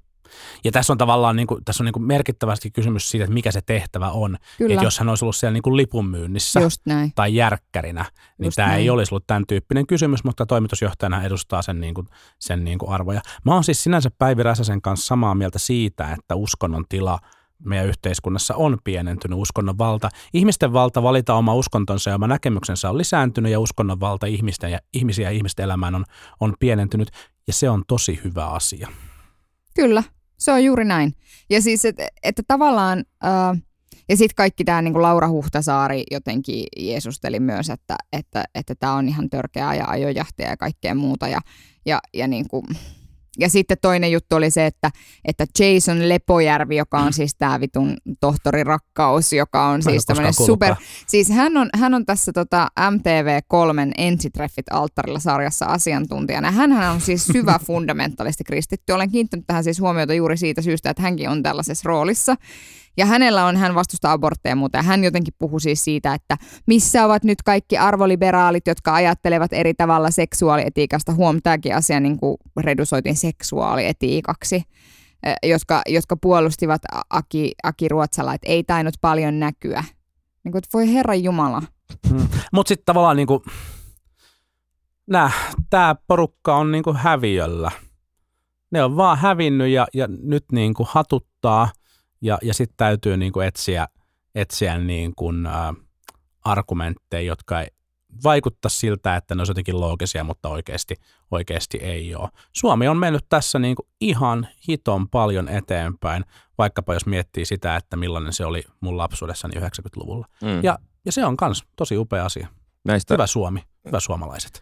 Ja 0.64 0.72
tässä 0.72 0.94
on 0.94 0.98
tavallaan 0.98 1.36
niin 1.36 1.48
kuin, 1.48 1.66
tässä 1.66 1.84
on 1.84 1.86
niin 1.86 1.94
kuin 1.94 2.04
merkittävästi 2.04 2.72
kysymys 2.72 3.10
siitä, 3.10 3.24
että 3.24 3.34
mikä 3.34 3.52
se 3.52 3.62
tehtävä 3.62 4.10
on. 4.10 4.38
Kyllä. 4.58 4.74
Että 4.74 4.86
jos 4.86 5.00
hän 5.00 5.10
olisi 5.10 5.26
ollut 5.26 5.36
siellä 5.36 5.54
niin 5.54 5.62
kuin 5.62 5.78
lipunmyynnissä 5.78 6.60
tai 7.16 7.36
järkkärinä, 7.36 8.06
niin 8.38 8.46
Just 8.46 8.56
tämä 8.56 8.68
näin. 8.68 8.82
ei 8.82 8.90
olisi 8.90 9.14
ollut 9.14 9.28
tämän 9.28 9.44
tyyppinen 9.48 9.88
kysymys, 9.88 10.24
mutta 10.24 10.46
toimitusjohtajana 10.46 11.24
edustaa 11.24 11.62
sen, 11.62 11.82
niin 11.82 11.94
kuin, 11.94 12.08
sen 12.40 12.64
niin 12.64 12.80
kuin 12.80 12.92
arvoja. 12.92 13.22
Mä 13.46 13.54
oon 13.54 13.64
siis 13.64 13.84
sinänsä 13.84 14.12
Päivi 14.20 14.44
Räsäsen 14.44 14.82
kanssa 14.82 15.08
samaa 15.08 15.36
mieltä 15.36 15.60
siitä, 15.60 16.16
että 16.20 16.36
uskonnon 16.36 16.86
tila 16.90 17.20
meidän 17.66 17.88
yhteiskunnassa 17.88 18.56
on 18.56 18.78
pienentynyt 18.84 19.40
uskonnon 19.40 19.78
valta. 19.78 20.10
Ihmisten 20.34 20.74
valta 20.74 21.04
valita 21.04 21.34
oma 21.34 21.56
uskontonsa 21.56 22.10
ja 22.10 22.16
oma 22.16 22.28
näkemyksensä 22.28 22.90
on 22.90 22.98
lisääntynyt 22.98 23.52
ja 23.52 23.60
uskonnon 23.60 24.00
valta 24.00 24.26
ihmisten 24.26 24.72
ja, 24.72 24.80
ihmisiä 24.94 25.30
ja 25.30 25.36
ihmisten 25.36 25.64
elämään 25.64 25.96
on, 25.96 26.06
on 26.40 26.54
pienentynyt 26.60 27.12
ja 27.48 27.54
se 27.54 27.70
on 27.70 27.84
tosi 27.88 28.20
hyvä 28.24 28.46
asia. 28.46 28.88
Kyllä, 29.76 30.04
se 30.38 30.52
on 30.52 30.64
juuri 30.64 30.86
näin. 30.86 31.14
Ja 31.50 31.62
siis, 31.62 31.86
että, 31.86 32.08
että 32.24 32.44
tavallaan, 32.48 33.04
ää, 33.22 33.56
ja 34.10 34.18
sitten 34.18 34.36
kaikki 34.36 34.64
tämä 34.64 34.82
niin 34.82 35.02
Laura 35.02 35.30
Huhtasaari 35.30 36.04
jotenkin 36.12 36.66
jeesusteli 36.78 37.40
myös, 37.40 37.70
että 37.70 37.86
tämä 37.88 37.98
että, 38.14 38.44
että 38.56 38.92
on 38.92 39.08
ihan 39.08 39.30
törkeää 39.30 39.76
ja 39.76 39.86
ajojahtia 39.88 40.50
ja 40.50 40.58
kaikkea 40.58 40.96
muuta. 40.96 41.28
Ja, 41.28 41.40
ja, 41.86 42.00
ja 42.14 42.28
niin 42.28 42.48
kuin, 42.48 42.66
ja 43.40 43.50
sitten 43.50 43.78
toinen 43.82 44.12
juttu 44.12 44.36
oli 44.36 44.52
se, 44.52 44.66
että, 44.66 44.92
että 45.26 45.46
Jason 45.60 46.10
Lepojärvi, 46.10 46.76
joka 46.76 47.00
on 47.00 47.14
siis 47.14 47.36
tämä 47.36 47.60
vitun 47.60 47.98
tohtori 48.20 48.64
Rakkaus, 48.64 49.34
joka 49.34 49.68
on 49.68 49.84
siis 49.84 50.06
tämmöinen 50.06 50.34
super... 50.34 50.76
Siis 51.08 51.30
hän 51.30 51.58
on, 51.58 51.70
hän 51.74 51.94
on 51.94 52.06
tässä 52.06 52.34
tota 52.34 52.68
MTV3 52.80 53.92
Ensitreffit 53.98 54.66
alttarilla 54.72 55.20
sarjassa 55.20 55.66
asiantuntijana. 55.66 56.52
Hän 56.52 56.72
on 56.72 57.02
siis 57.02 57.26
syvä 57.26 57.60
fundamentalisti 57.68 58.44
kristitty. 58.44 58.94
Olen 58.94 59.12
kiinnittänyt 59.12 59.48
tähän 59.48 59.64
siis 59.64 59.80
huomiota 59.80 60.14
juuri 60.14 60.38
siitä 60.38 60.62
syystä, 60.62 60.90
että 60.90 61.02
hänkin 61.02 61.30
on 61.30 61.44
tällaisessa 61.44 61.88
roolissa. 61.88 62.36
Ja 62.98 63.06
hänellä 63.06 63.46
on, 63.46 63.58
hän 63.58 63.76
vastustaa 63.76 64.12
abortteja 64.12 64.56
muuta, 64.56 64.78
ja 64.78 64.84
hän 64.84 65.04
jotenkin 65.04 65.34
puhuu 65.40 65.60
siis 65.60 65.84
siitä, 65.84 66.14
että 66.14 66.38
missä 66.68 67.06
ovat 67.06 67.24
nyt 67.24 67.42
kaikki 67.42 67.78
arvoliberaalit, 67.78 68.68
jotka 68.68 68.94
ajattelevat 68.94 69.54
eri 69.54 69.74
tavalla 69.74 70.12
seksuaalietiikasta. 70.12 71.14
Huom, 71.14 71.40
tämäkin 71.44 71.76
asia 71.76 72.00
niin 72.00 72.18
kuin 72.18 72.38
redusoitiin 72.58 73.18
seksuaalietiikaksi 73.18 74.64
jotka, 75.44 75.82
jotka 75.88 76.16
puolustivat 76.16 76.82
Aki, 77.10 77.52
Aki 77.64 77.88
Ruotsala, 77.88 78.34
että 78.34 78.48
ei 78.48 78.64
tainnut 78.64 78.94
paljon 79.02 79.40
näkyä. 79.40 79.84
Niin 80.44 80.52
kuin, 80.52 80.58
että 80.58 80.70
voi 80.74 80.94
herra 80.94 81.16
Jumala. 81.16 81.62
Hmm. 82.10 82.28
Mutta 82.54 82.68
sitten 82.68 82.86
tavallaan 82.86 83.16
niin 83.16 83.28
kuin, 83.28 83.40
tämä 85.70 85.96
porukka 86.08 86.56
on 86.56 86.72
niin 86.72 86.84
kuin 86.84 86.96
häviöllä. 86.96 87.72
Ne 88.72 88.84
on 88.84 88.98
vaan 88.98 89.18
hävinnyt 89.18 89.70
ja, 89.70 89.88
ja 89.94 90.08
nyt 90.08 90.46
niin 90.52 90.74
kuin 90.74 90.88
hatuttaa– 90.92 91.70
ja, 92.22 92.38
ja 92.42 92.54
sitten 92.54 92.78
täytyy 92.78 93.18
niin 93.18 93.32
kuin 93.32 93.48
etsiä, 93.48 93.88
etsiä 94.36 94.78
niin 94.78 95.14
kuin, 95.16 95.46
ä, 95.46 95.74
argumentteja, 96.46 97.22
jotka 97.22 97.62
ei 97.62 97.68
vaikuttaa 98.24 98.70
siltä, 98.70 99.16
että 99.16 99.36
ne 99.36 99.40
olisi 99.40 99.52
jotenkin 99.52 99.80
loogisia, 99.80 100.24
mutta 100.24 100.50
oikeasti, 100.50 100.96
oikeasti 101.32 101.78
ei 101.78 102.16
ole. 102.16 102.30
Suomi 102.54 102.88
on 102.88 102.98
mennyt 102.98 103.26
tässä 103.30 103.60
niin 103.60 103.76
kuin 103.76 103.88
ihan 104.02 104.48
hiton 104.68 105.10
paljon 105.10 105.50
eteenpäin, 105.50 106.26
vaikkapa 106.58 106.94
jos 106.94 107.06
miettii 107.06 107.46
sitä, 107.46 107.76
että 107.76 107.98
millainen 107.98 108.34
se 108.34 108.46
oli 108.46 108.64
mun 108.82 108.98
lapsuudessani 108.98 109.54
90-luvulla. 109.60 110.28
Mm. 110.42 110.64
Ja, 110.64 110.78
ja 111.06 111.12
se 111.12 111.26
on 111.26 111.38
myös 111.42 111.64
tosi 111.76 111.98
upea 111.98 112.26
asia. 112.26 112.48
Näistä, 112.86 113.14
hyvä 113.14 113.28
Suomi, 113.28 113.64
hyvä 113.86 114.00
suomalaiset. 114.00 114.62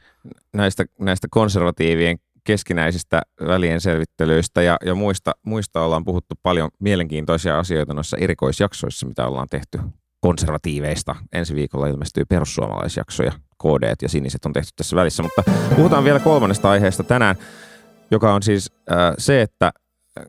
Näistä, 0.54 0.86
näistä 1.00 1.28
konservatiivien 1.32 2.20
keskinäisistä 2.50 3.22
välienselvittelyistä 3.48 4.62
ja, 4.62 4.78
ja 4.86 4.96
muista, 4.96 5.32
muista 5.46 5.82
ollaan 5.82 6.04
puhuttu 6.04 6.36
paljon 6.44 6.70
mielenkiintoisia 6.80 7.60
asioita 7.60 7.94
noissa 7.94 8.18
erikoisjaksoissa, 8.18 9.06
mitä 9.06 9.28
ollaan 9.28 9.48
tehty 9.52 9.80
konservatiiveista. 10.22 11.16
Ensi 11.34 11.56
viikolla 11.56 11.88
ilmestyy 11.88 12.26
perussuomalaisjaksoja, 12.26 13.32
KD 13.32 13.96
ja 14.02 14.10
siniset 14.10 14.46
on 14.46 14.54
tehty 14.54 14.70
tässä 14.76 14.96
välissä, 14.96 15.24
mutta 15.24 15.44
puhutaan 15.76 16.04
vielä 16.04 16.20
kolmannesta 16.20 16.70
aiheesta 16.70 17.04
tänään, 17.04 17.36
joka 18.12 18.34
on 18.34 18.44
siis 18.44 18.72
äh, 18.92 19.14
se, 19.18 19.42
että 19.42 19.66
äh, 20.20 20.26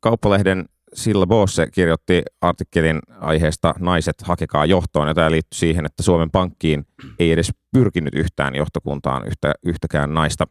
Kauppalehden 0.00 0.64
Silla 0.94 1.26
Bosse 1.26 1.66
kirjoitti 1.66 2.22
artikkelin 2.40 2.98
aiheesta 3.20 3.74
Naiset 3.78 4.22
hakekaa 4.22 4.66
johtoon, 4.66 5.08
ja 5.08 5.14
tämä 5.14 5.30
liittyy 5.30 5.58
siihen, 5.58 5.86
että 5.86 6.02
Suomen 6.02 6.30
Pankkiin 6.30 6.86
ei 7.18 7.32
edes 7.32 7.52
pyrkinyt 7.72 8.14
yhtään 8.14 8.54
johtokuntaan 8.54 9.26
yhtä, 9.26 9.54
yhtäkään 9.64 10.14
naista 10.14 10.46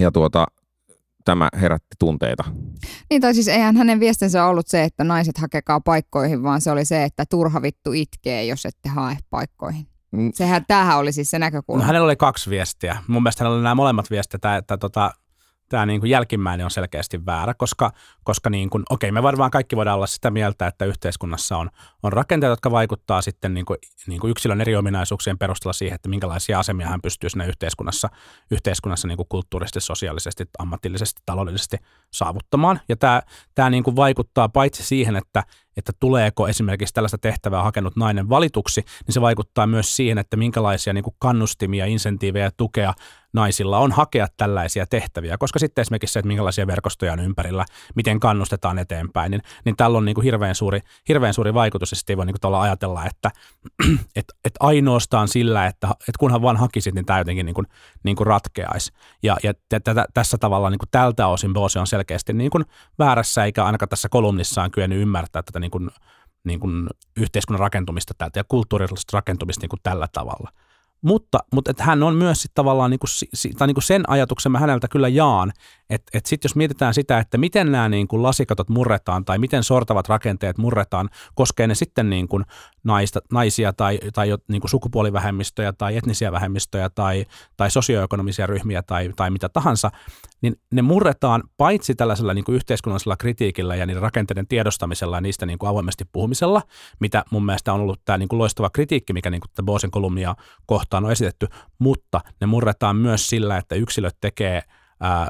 ja 0.00 0.12
tuota, 0.12 0.46
tämä 1.24 1.48
herätti 1.60 1.96
tunteita. 1.98 2.44
Niin 3.10 3.22
tai 3.22 3.34
siis 3.34 3.48
eihän 3.48 3.76
hänen 3.76 4.00
viestinsä 4.00 4.46
ollut 4.46 4.68
se, 4.68 4.84
että 4.84 5.04
naiset 5.04 5.38
hakekaa 5.38 5.80
paikkoihin, 5.80 6.42
vaan 6.42 6.60
se 6.60 6.70
oli 6.70 6.84
se, 6.84 7.04
että 7.04 7.24
turha 7.30 7.62
vittu 7.62 7.92
itkee, 7.92 8.44
jos 8.44 8.66
ette 8.66 8.88
hae 8.88 9.16
paikkoihin. 9.30 9.86
Mm. 10.10 10.30
Sehän, 10.34 10.64
tämähän 10.68 10.98
oli 10.98 11.12
siis 11.12 11.30
se 11.30 11.38
näkökulma. 11.38 11.82
No, 11.82 11.86
hänellä 11.86 12.04
oli 12.04 12.16
kaksi 12.16 12.50
viestiä. 12.50 12.96
Mun 13.06 13.22
mielestä 13.22 13.44
hänellä 13.44 13.56
oli 13.56 13.62
nämä 13.62 13.74
molemmat 13.74 14.10
viestit, 14.10 14.34
että, 14.34 14.56
että 14.56 14.78
tota, 14.78 15.10
tämä 15.68 15.86
niin 15.86 16.00
kuin 16.00 16.10
jälkimmäinen 16.10 16.64
on 16.64 16.70
selkeästi 16.70 17.26
väärä, 17.26 17.54
koska, 17.54 17.92
koska 18.24 18.50
niin 18.50 18.70
kuin, 18.70 18.82
okei, 18.90 19.12
me 19.12 19.22
varmaan 19.22 19.50
kaikki 19.50 19.76
voidaan 19.76 19.96
olla 19.96 20.06
sitä 20.06 20.30
mieltä, 20.30 20.66
että 20.66 20.84
yhteiskunnassa 20.84 21.56
on, 21.56 21.70
on 22.02 22.12
rakenteita, 22.12 22.52
jotka 22.52 22.70
vaikuttaa 22.70 23.22
sitten 23.22 23.54
niin 23.54 23.66
kuin, 23.66 23.78
niin 24.06 24.20
kuin 24.20 24.30
yksilön 24.30 24.60
eri 24.60 24.76
ominaisuuksien 24.76 25.38
perusteella 25.38 25.72
siihen, 25.72 25.94
että 25.94 26.08
minkälaisia 26.08 26.58
asemia 26.58 26.88
hän 26.88 27.02
pystyy 27.02 27.30
siinä 27.30 27.44
yhteiskunnassa, 27.44 28.08
yhteiskunnassa 28.50 29.08
niin 29.08 29.16
kuin 29.16 29.28
kulttuurisesti, 29.28 29.80
sosiaalisesti, 29.80 30.44
ammatillisesti, 30.58 31.22
taloudellisesti 31.26 31.76
saavuttamaan. 32.10 32.80
Ja 32.88 32.96
tämä, 32.96 33.22
tämä 33.54 33.70
niin 33.70 33.84
kuin 33.84 33.96
vaikuttaa 33.96 34.48
paitsi 34.48 34.84
siihen, 34.84 35.16
että, 35.16 35.42
että 35.78 35.92
tuleeko 36.00 36.48
esimerkiksi 36.48 36.94
tällaista 36.94 37.18
tehtävää 37.18 37.62
hakenut 37.62 37.96
nainen 37.96 38.28
valituksi, 38.28 38.84
niin 39.06 39.14
se 39.14 39.20
vaikuttaa 39.20 39.66
myös 39.66 39.96
siihen, 39.96 40.18
että 40.18 40.36
minkälaisia 40.36 40.92
niin 40.92 41.04
kuin 41.04 41.16
kannustimia, 41.18 41.86
insentiivejä 41.86 42.44
ja 42.44 42.50
tukea 42.56 42.94
naisilla 43.32 43.78
on 43.78 43.92
hakea 43.92 44.26
tällaisia 44.36 44.86
tehtäviä, 44.86 45.38
koska 45.38 45.58
sitten 45.58 45.82
esimerkiksi 45.82 46.12
se, 46.12 46.18
että 46.18 46.26
minkälaisia 46.26 46.66
verkostoja 46.66 47.12
on 47.12 47.20
ympärillä, 47.20 47.64
miten 47.94 48.20
kannustetaan 48.20 48.78
eteenpäin, 48.78 49.30
niin, 49.30 49.42
niin 49.64 49.76
tällä 49.76 49.98
on 49.98 50.04
niin 50.04 50.14
kuin 50.14 50.24
hirveän, 50.24 50.54
suuri, 50.54 50.80
hirveän 51.08 51.34
suuri 51.34 51.54
vaikutus, 51.54 51.92
ja 51.92 51.96
sitten 51.96 52.14
ei 52.14 52.16
voi 52.16 52.26
niin 52.26 52.36
kuin 52.42 52.54
ajatella, 52.54 53.04
että 53.04 53.30
et, 54.16 54.24
et 54.44 54.54
ainoastaan 54.60 55.28
sillä, 55.28 55.66
että 55.66 55.88
et 56.08 56.16
kunhan 56.16 56.42
vaan 56.42 56.56
hakisit, 56.56 56.94
niin 56.94 57.06
tämä 57.06 57.18
jotenkin 57.18 57.46
niin 57.46 57.54
kuin, 57.54 57.66
niin 58.04 58.16
kuin 58.16 58.26
ratkeaisi. 58.26 58.92
Ja, 59.22 59.36
ja 59.42 59.52
tätä, 59.68 60.06
tässä 60.14 60.38
tavalla 60.38 60.70
niin 60.70 60.78
kuin 60.78 60.90
tältä 60.90 61.26
osin 61.26 61.52
Bose 61.52 61.78
on 61.78 61.86
selkeästi 61.86 62.32
niin 62.32 62.50
kuin 62.50 62.64
väärässä, 62.98 63.44
eikä 63.44 63.64
ainakaan 63.64 63.88
tässä 63.88 64.08
kolumnissaan 64.08 64.70
kyennyt 64.70 65.00
ymmärtää 65.00 65.42
tätä 65.42 65.60
niin 65.60 65.67
kuin, 65.70 65.90
niin 66.44 66.60
kuin 66.60 66.86
yhteiskunnan 67.16 67.60
rakentumista 67.60 68.14
tältä 68.18 68.40
ja 68.40 68.44
kulttuurillista 68.44 69.16
rakentumista 69.16 69.62
niin 69.62 69.68
kuin 69.68 69.80
tällä 69.82 70.08
tavalla. 70.12 70.52
Mutta, 71.02 71.38
mutta 71.54 71.70
että 71.70 71.84
hän 71.84 72.02
on 72.02 72.14
myös 72.14 72.42
sit 72.42 72.50
tavallaan 72.54 72.90
niinku, 72.90 73.06
tai 73.58 73.66
niinku 73.66 73.80
sen 73.80 74.02
ajatuksen 74.10 74.52
mä 74.52 74.58
häneltä 74.58 74.88
kyllä 74.88 75.08
jaan, 75.08 75.52
että 75.90 76.18
et 76.18 76.26
sitten 76.26 76.48
jos 76.48 76.56
mietitään 76.56 76.94
sitä, 76.94 77.18
että 77.18 77.38
miten 77.38 77.72
nämä 77.72 77.88
niinku 77.88 78.22
lasikatot 78.22 78.68
murretaan 78.68 79.24
tai 79.24 79.38
miten 79.38 79.64
sortavat 79.64 80.08
rakenteet 80.08 80.58
murretaan, 80.58 81.08
koskee 81.34 81.66
ne 81.66 81.74
sitten 81.74 82.10
niinku 82.10 82.40
naista, 82.84 83.20
naisia 83.32 83.72
tai, 83.72 83.98
tai 84.14 84.28
niinku 84.48 84.68
sukupuolivähemmistöjä 84.68 85.72
tai 85.72 85.96
etnisiä 85.96 86.32
vähemmistöjä 86.32 86.90
tai, 86.90 87.26
tai 87.56 87.70
sosioekonomisia 87.70 88.46
ryhmiä 88.46 88.82
tai, 88.82 89.10
tai 89.16 89.30
mitä 89.30 89.48
tahansa, 89.48 89.90
niin 90.40 90.56
ne 90.72 90.82
murretaan 90.82 91.42
paitsi 91.56 91.94
tällaisella 91.94 92.34
niinku 92.34 92.52
yhteiskunnallisella 92.52 93.16
kritiikillä 93.16 93.76
ja 93.76 93.86
niiden 93.86 94.02
rakenteiden 94.02 94.46
tiedostamisella 94.46 95.16
ja 95.16 95.20
niistä 95.20 95.46
niinku 95.46 95.66
avoimesti 95.66 96.04
puhumisella, 96.12 96.62
mitä 97.00 97.24
mun 97.30 97.46
mielestä 97.46 97.72
on 97.72 97.80
ollut 97.80 98.00
tämä 98.04 98.18
niinku 98.18 98.38
loistava 98.38 98.70
kritiikki, 98.70 99.12
mikä 99.12 99.30
niinku 99.30 99.48
Bosen 99.62 99.90
kolumnia 99.90 100.34
kohtaan 100.66 100.87
on 100.96 101.12
esitetty, 101.12 101.48
mutta 101.78 102.20
ne 102.40 102.46
murretaan 102.46 102.96
myös 102.96 103.28
sillä, 103.28 103.56
että 103.56 103.74
yksilöt 103.74 104.16
tekee 104.20 104.62
ää, 105.00 105.28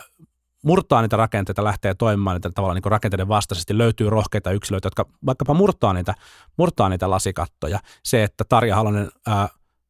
murtaa 0.64 1.02
niitä 1.02 1.16
rakenteita, 1.16 1.64
lähtee 1.64 1.94
toimimaan 1.94 2.36
niitä 2.36 2.50
tavallaan 2.50 2.80
niin 2.82 2.90
rakenteiden 2.90 3.28
vastaisesti, 3.28 3.78
löytyy 3.78 4.10
rohkeita 4.10 4.50
yksilöitä, 4.50 4.86
jotka 4.86 5.06
vaikkapa 5.26 5.54
murtaa 5.54 5.92
niitä, 5.92 6.14
murtaa 6.56 6.88
niitä 6.88 7.10
lasikattoja. 7.10 7.78
Se, 8.04 8.22
että 8.22 8.44
Tarja 8.48 8.76
Halonen 8.76 9.10
ää, 9.26 9.48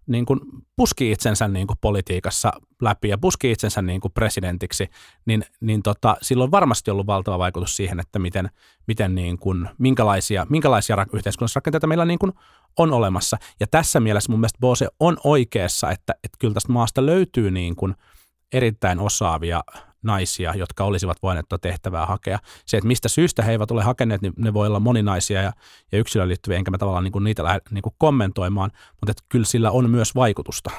niin 0.09 0.27
kuin 0.27 0.41
puski 0.77 1.11
itsensä 1.11 1.49
niin 1.49 1.67
kuin 1.67 1.79
politiikassa 1.81 2.53
läpi 2.83 3.09
ja 3.09 3.19
puski 3.19 3.51
itsensä 3.51 3.83
niin 3.83 4.01
kuin 4.01 4.13
presidentiksi, 4.13 4.91
niin, 5.27 5.45
niin 5.61 5.83
tota, 5.83 6.17
sillä 6.23 6.45
on 6.45 6.51
varmasti 6.51 6.91
ollut 6.91 7.07
valtava 7.07 7.39
vaikutus 7.39 7.77
siihen, 7.77 8.01
että 8.01 8.19
miten, 8.19 8.51
miten 8.87 9.15
niin 9.15 9.39
kuin, 9.39 9.69
minkälaisia, 9.79 10.47
minkälaisia 10.49 11.07
yhteiskunnallisissa 11.13 11.61
rakenteita 11.61 11.87
meillä 11.87 12.05
niin 12.05 12.19
kuin 12.19 12.33
on 12.79 12.93
olemassa. 12.93 13.37
Ja 13.61 13.67
tässä 13.67 14.01
mielessä 14.01 14.33
mun 14.33 14.41
mielestä 14.41 14.59
Bose 14.61 14.89
on 15.01 15.17
oikeassa, 15.25 15.91
että, 15.91 16.15
että 16.25 16.37
kyllä 16.39 16.55
tästä 16.55 16.73
maasta 16.73 17.07
löytyy 17.07 17.51
niin 17.51 17.77
kuin 17.77 17.95
erittäin 18.53 19.01
osaavia 19.01 19.61
naisia, 20.09 20.55
jotka 20.55 20.85
olisivat 20.85 21.17
voineet 21.23 21.49
tuota 21.49 21.63
tehtävää 21.69 22.07
hakea. 22.07 22.39
Se, 22.67 22.77
että 22.77 22.89
mistä 22.89 23.09
syystä 23.09 23.43
he 23.43 23.53
eivät 23.53 23.71
ole 23.71 23.83
hakeneet, 23.83 24.23
niin 24.23 24.33
ne 24.37 24.55
voi 24.55 24.67
olla 24.67 24.81
moninaisia 24.81 25.43
ja, 25.43 25.53
ja 25.93 25.99
yksilöön 25.99 26.29
liittyviä, 26.29 26.59
enkä 26.59 26.71
mä 26.71 26.79
tavallaan 26.79 27.05
niin 27.05 27.13
kuin 27.13 27.25
niitä 27.25 27.45
lähde 27.45 27.61
niin 27.71 27.83
kuin 27.83 27.95
kommentoimaan, 27.99 28.71
mutta 28.93 29.11
että 29.11 29.23
kyllä 29.29 29.47
sillä 29.47 29.71
on 29.71 29.91
myös 29.91 30.15
vaikutusta. 30.15 30.71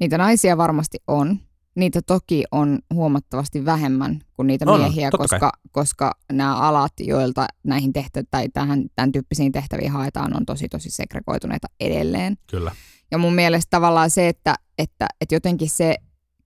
Niitä 0.00 0.18
naisia 0.18 0.56
varmasti 0.56 0.98
on. 1.06 1.38
Niitä 1.74 2.00
toki 2.06 2.44
on 2.52 2.78
huomattavasti 2.94 3.64
vähemmän 3.64 4.20
kuin 4.34 4.46
niitä 4.46 4.64
On, 4.68 4.80
miehiä, 4.80 5.10
koska, 5.10 5.52
koska 5.70 6.14
nämä 6.32 6.56
alat, 6.56 6.92
joilta 7.00 7.46
näihin 7.64 7.92
tehtä- 7.92 8.22
tai 8.30 8.48
tähän, 8.48 8.84
tämän 8.94 9.12
tyyppisiin 9.12 9.52
tehtäviin 9.52 9.92
haetaan, 9.92 10.36
on 10.36 10.46
tosi 10.46 10.68
tosi 10.68 10.90
segregoituneita 10.90 11.66
edelleen. 11.80 12.36
Kyllä. 12.50 12.72
Ja 13.10 13.18
mun 13.18 13.34
mielestä 13.34 13.70
tavallaan 13.70 14.10
se, 14.10 14.28
että, 14.28 14.54
että, 14.78 15.06
että 15.20 15.34
jotenkin 15.34 15.70
se 15.70 15.96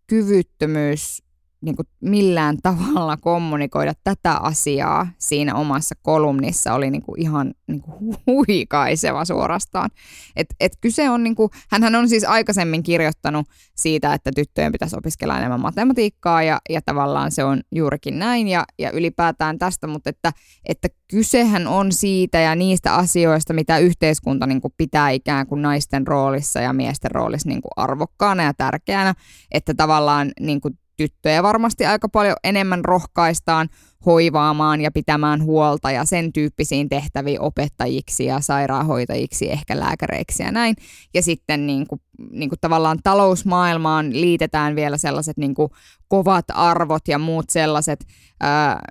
kyvyttömyys 0.06 1.22
niin 1.62 1.76
kuin 1.76 1.86
millään 2.00 2.56
tavalla 2.62 3.16
kommunikoida 3.16 3.92
tätä 4.04 4.32
asiaa 4.32 5.08
siinä 5.18 5.54
omassa 5.54 5.94
kolumnissa 6.02 6.74
oli 6.74 6.90
niin 6.90 7.02
kuin 7.02 7.20
ihan 7.20 7.54
niin 7.66 7.80
kuin 7.80 8.16
huikaiseva 8.26 9.24
suorastaan. 9.24 9.90
Et, 10.36 10.46
et 10.60 10.72
kyse 10.80 11.10
on, 11.10 11.24
niin 11.24 11.34
kuin, 11.34 11.50
hänhän 11.70 11.94
on 11.94 12.08
siis 12.08 12.24
aikaisemmin 12.24 12.82
kirjoittanut 12.82 13.46
siitä, 13.76 14.14
että 14.14 14.30
tyttöjen 14.34 14.72
pitäisi 14.72 14.96
opiskella 14.96 15.38
enemmän 15.38 15.60
matematiikkaa 15.60 16.42
ja, 16.42 16.60
ja 16.70 16.82
tavallaan 16.82 17.30
se 17.30 17.44
on 17.44 17.60
juurikin 17.72 18.18
näin 18.18 18.48
ja, 18.48 18.64
ja 18.78 18.90
ylipäätään 18.90 19.58
tästä, 19.58 19.86
mutta 19.86 20.10
että, 20.10 20.32
että 20.68 20.88
kysehän 21.10 21.66
on 21.66 21.92
siitä 21.92 22.40
ja 22.40 22.54
niistä 22.54 22.94
asioista, 22.94 23.52
mitä 23.52 23.78
yhteiskunta 23.78 24.46
niin 24.46 24.60
kuin 24.60 24.74
pitää 24.76 25.10
ikään 25.10 25.46
kuin 25.46 25.62
naisten 25.62 26.06
roolissa 26.06 26.60
ja 26.60 26.72
miesten 26.72 27.10
roolissa 27.10 27.48
niin 27.48 27.62
kuin 27.62 27.72
arvokkaana 27.76 28.42
ja 28.42 28.54
tärkeänä, 28.54 29.14
että 29.52 29.74
tavallaan 29.74 30.30
niin 30.40 30.60
kuin 30.60 30.78
tyttöjä 31.08 31.42
varmasti 31.42 31.86
aika 31.86 32.08
paljon 32.08 32.36
enemmän 32.44 32.84
rohkaistaan 32.84 33.68
hoivaamaan 34.06 34.80
ja 34.80 34.90
pitämään 34.90 35.42
huolta 35.42 35.90
ja 35.90 36.04
sen 36.04 36.32
tyyppisiin 36.32 36.88
tehtäviin 36.88 37.40
opettajiksi 37.40 38.24
ja 38.24 38.40
sairaanhoitajiksi, 38.40 39.52
ehkä 39.52 39.80
lääkäreiksi 39.80 40.42
ja 40.42 40.52
näin. 40.52 40.76
Ja 41.14 41.22
sitten 41.22 41.66
niin 41.66 41.86
kuin, 41.86 42.00
niin 42.30 42.48
kuin 42.48 42.58
tavallaan 42.60 42.98
talousmaailmaan 43.04 44.20
liitetään 44.20 44.76
vielä 44.76 44.96
sellaiset 44.96 45.36
niin 45.36 45.54
kuin 45.54 45.70
kovat 46.08 46.44
arvot 46.54 47.08
ja 47.08 47.18
muut 47.18 47.50
sellaiset, 47.50 48.06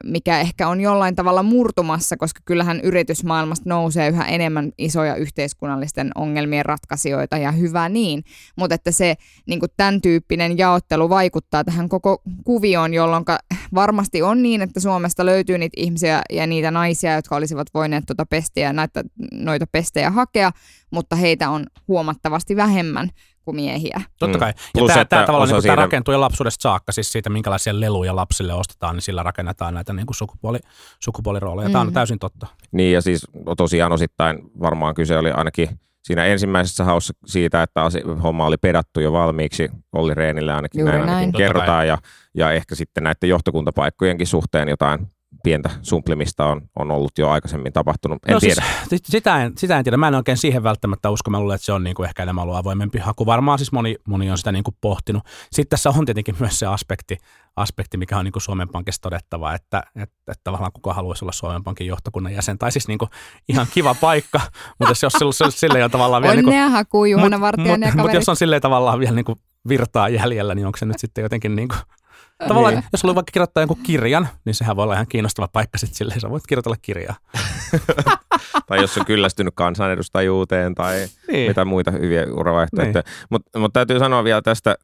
mikä 0.03 0.39
ehkä 0.39 0.67
on 0.67 0.81
jollain 0.81 1.15
tavalla 1.15 1.43
murtumassa, 1.43 2.17
koska 2.17 2.41
kyllähän 2.45 2.79
yritysmaailmasta 2.81 3.69
nousee 3.69 4.09
yhä 4.09 4.25
enemmän 4.25 4.71
isoja 4.77 5.15
yhteiskunnallisten 5.15 6.11
ongelmien 6.15 6.65
ratkaisijoita 6.65 7.37
ja 7.37 7.51
hyvä 7.51 7.89
niin, 7.89 8.23
mutta 8.55 8.75
että 8.75 8.91
se 8.91 9.15
niin 9.45 9.59
kuin 9.59 9.69
tämän 9.77 10.01
tyyppinen 10.01 10.57
jaottelu 10.57 11.09
vaikuttaa 11.09 11.63
tähän 11.63 11.89
koko 11.89 12.21
kuvioon, 12.43 12.93
jolloin 12.93 13.25
varmasti 13.73 14.21
on 14.21 14.43
niin, 14.43 14.61
että 14.61 14.79
Suomesta 14.79 15.25
löytyy 15.25 15.57
niitä 15.57 15.81
ihmisiä 15.81 16.21
ja 16.29 16.47
niitä 16.47 16.71
naisia, 16.71 17.15
jotka 17.15 17.35
olisivat 17.35 17.67
voineet 17.73 18.03
tuota 18.05 18.25
pestiä, 18.25 18.73
näitä, 18.73 19.03
noita 19.31 19.65
pestejä 19.71 20.09
hakea, 20.09 20.51
mutta 20.91 21.15
heitä 21.15 21.49
on 21.49 21.65
huomattavasti 21.87 22.55
vähemmän 22.55 23.09
kuin 23.45 23.55
miehiä. 23.55 24.01
Totta 24.19 24.37
Mm. 24.37 24.39
kai. 24.39 24.49
Ja 24.49 24.53
Plus, 24.73 24.87
tämä, 24.91 25.01
että 25.01 25.15
tämä 25.15 25.25
tavallaan 25.25 25.49
niin 25.51 25.61
siitä- 25.61 25.75
tämä 25.75 25.85
rakentuu 25.85 26.11
jo 26.11 26.21
lapsuudesta 26.21 26.61
saakka, 26.61 26.91
siis 26.91 27.11
siitä 27.11 27.29
minkälaisia 27.29 27.79
leluja 27.79 28.15
lapsille 28.15 28.53
ostetaan, 28.53 28.95
niin 28.95 29.01
sillä 29.01 29.23
rakennetaan 29.23 29.73
näitä 29.73 29.93
niin 29.93 30.05
kuin 30.05 30.15
sukupuoli, 30.15 30.59
sukupuolirooleja. 30.99 31.69
Tämä 31.69 31.81
on 31.81 31.93
täysin 31.93 32.19
totta. 32.19 32.47
Niin 32.71 32.93
ja 32.93 33.01
siis 33.01 33.27
tosiaan 33.57 33.91
osittain 33.91 34.39
varmaan 34.59 34.95
kyse 34.95 35.17
oli 35.17 35.31
ainakin 35.31 35.69
siinä 36.03 36.25
ensimmäisessä 36.25 36.83
haussa 36.83 37.13
siitä, 37.25 37.63
että 37.63 37.83
asi- 37.83 38.03
homma 38.23 38.45
oli 38.45 38.57
pedattu 38.57 38.99
jo 38.99 39.11
valmiiksi 39.11 39.69
Olli 39.93 40.13
Reenille 40.13 40.53
ainakin 40.53 40.79
Juuri 40.79 40.97
näin, 40.97 41.05
näin. 41.07 41.31
kerrotaan 41.31 41.87
ja, 41.87 41.97
ja 42.33 42.51
ehkä 42.51 42.75
sitten 42.75 43.03
näiden 43.03 43.29
johtokuntapaikkojenkin 43.29 44.27
suhteen 44.27 44.69
jotain 44.69 45.07
pientä 45.43 45.69
sumplimista 45.81 46.45
on, 46.45 46.61
on 46.79 46.91
ollut 46.91 47.11
jo 47.17 47.29
aikaisemmin 47.29 47.73
tapahtunut. 47.73 48.19
En 48.27 48.33
no 48.33 48.39
tiedä. 48.39 48.63
Siis, 48.89 49.01
sitä, 49.05 49.43
en, 49.43 49.53
sitä 49.57 49.77
en 49.77 49.83
tiedä. 49.83 49.97
Mä 49.97 50.07
en 50.07 50.15
oikein 50.15 50.37
siihen 50.37 50.63
välttämättä 50.63 51.09
usko. 51.09 51.31
Mä 51.31 51.39
luulen, 51.39 51.55
että 51.55 51.65
se 51.65 51.73
on 51.73 51.83
niin 51.83 51.95
kuin 51.95 52.07
ehkä 52.07 52.23
enemmän 52.23 52.43
ollut 52.43 52.55
avoimempi 52.55 52.99
haku. 52.99 53.25
Varmaan 53.25 53.59
siis 53.59 53.71
moni, 53.71 53.95
moni 54.07 54.31
on 54.31 54.37
sitä 54.37 54.51
niin 54.51 54.63
kuin 54.63 54.75
pohtinut. 54.81 55.23
Sitten 55.51 55.69
tässä 55.69 55.89
on 55.89 56.05
tietenkin 56.05 56.35
myös 56.39 56.59
se 56.59 56.65
aspekti, 56.65 57.17
aspekti 57.55 57.97
mikä 57.97 58.17
on 58.17 58.25
niin 58.25 58.31
kuin 58.31 58.41
Suomen 58.41 58.69
Pankissa 58.69 59.01
todettava, 59.01 59.53
että, 59.53 59.83
että, 59.95 60.15
että 60.31 60.41
tavallaan 60.43 60.71
kuka 60.71 60.93
haluaisi 60.93 61.25
olla 61.25 61.31
Suomen 61.31 61.63
Pankin 61.63 61.87
johtokunnan 61.87 62.33
jäsen. 62.33 62.57
Tai 62.57 62.71
siis 62.71 62.87
niin 62.87 62.99
kuin 62.99 63.09
ihan 63.49 63.67
kiva 63.73 63.95
paikka, 63.95 64.41
mutta 64.79 64.95
jos, 65.03 65.13
sille, 65.37 65.51
sille 65.51 65.83
on 65.83 65.91
tavallaan 65.91 66.21
vielä... 66.23 66.35
Niin 66.35 66.45
kuin, 66.45 66.53
Onnea 66.53 66.69
hakuu 66.69 67.05
Juhana 67.05 67.41
Vartijan 67.41 67.81
ja 67.81 67.87
Mutta 67.87 67.97
kaverit. 67.97 68.13
jos 68.15 68.29
on 68.29 68.35
silleen 68.35 68.61
tavallaan 68.61 68.99
vielä 68.99 69.15
niin 69.15 69.25
kuin 69.25 69.39
virtaa 69.67 70.09
jäljellä, 70.09 70.55
niin 70.55 70.65
onko 70.65 70.77
se 70.77 70.85
nyt 70.85 70.99
sitten 70.99 71.21
jotenkin 71.21 71.55
niin 71.55 71.67
kuin, 71.67 71.79
Tavallaan, 72.47 72.73
Niin. 72.73 72.83
jos 72.91 73.03
haluaa 73.03 73.15
vaikka 73.15 73.31
kirjoittaa 73.31 73.61
jonkun 73.61 73.83
kirjan, 73.83 74.27
niin 74.45 74.53
sehän 74.55 74.75
voi 74.75 74.83
olla 74.83 74.93
ihan 74.93 75.07
kiinnostava 75.07 75.47
paikka 75.47 75.77
sitten 75.77 75.97
silleen, 75.97 76.19
sä 76.21 76.29
voit 76.29 76.47
kirjoitella 76.47 76.77
kirjaa. 76.81 77.15
tai 78.67 78.81
jos 78.81 78.97
on 78.97 79.05
kyllästynyt 79.05 79.53
kansanedustajuuteen 79.55 80.75
tai 80.75 81.07
Niin. 81.31 81.47
mitä 81.47 81.65
muita 81.65 81.91
hyviä 81.91 82.25
uravaihtoehtoja. 82.33 83.03
Mutta 83.29 83.59
mut 83.59 83.73
täytyy 83.73 83.99
sanoa 83.99 84.23
vielä 84.23 84.41
tästä, 84.41 84.75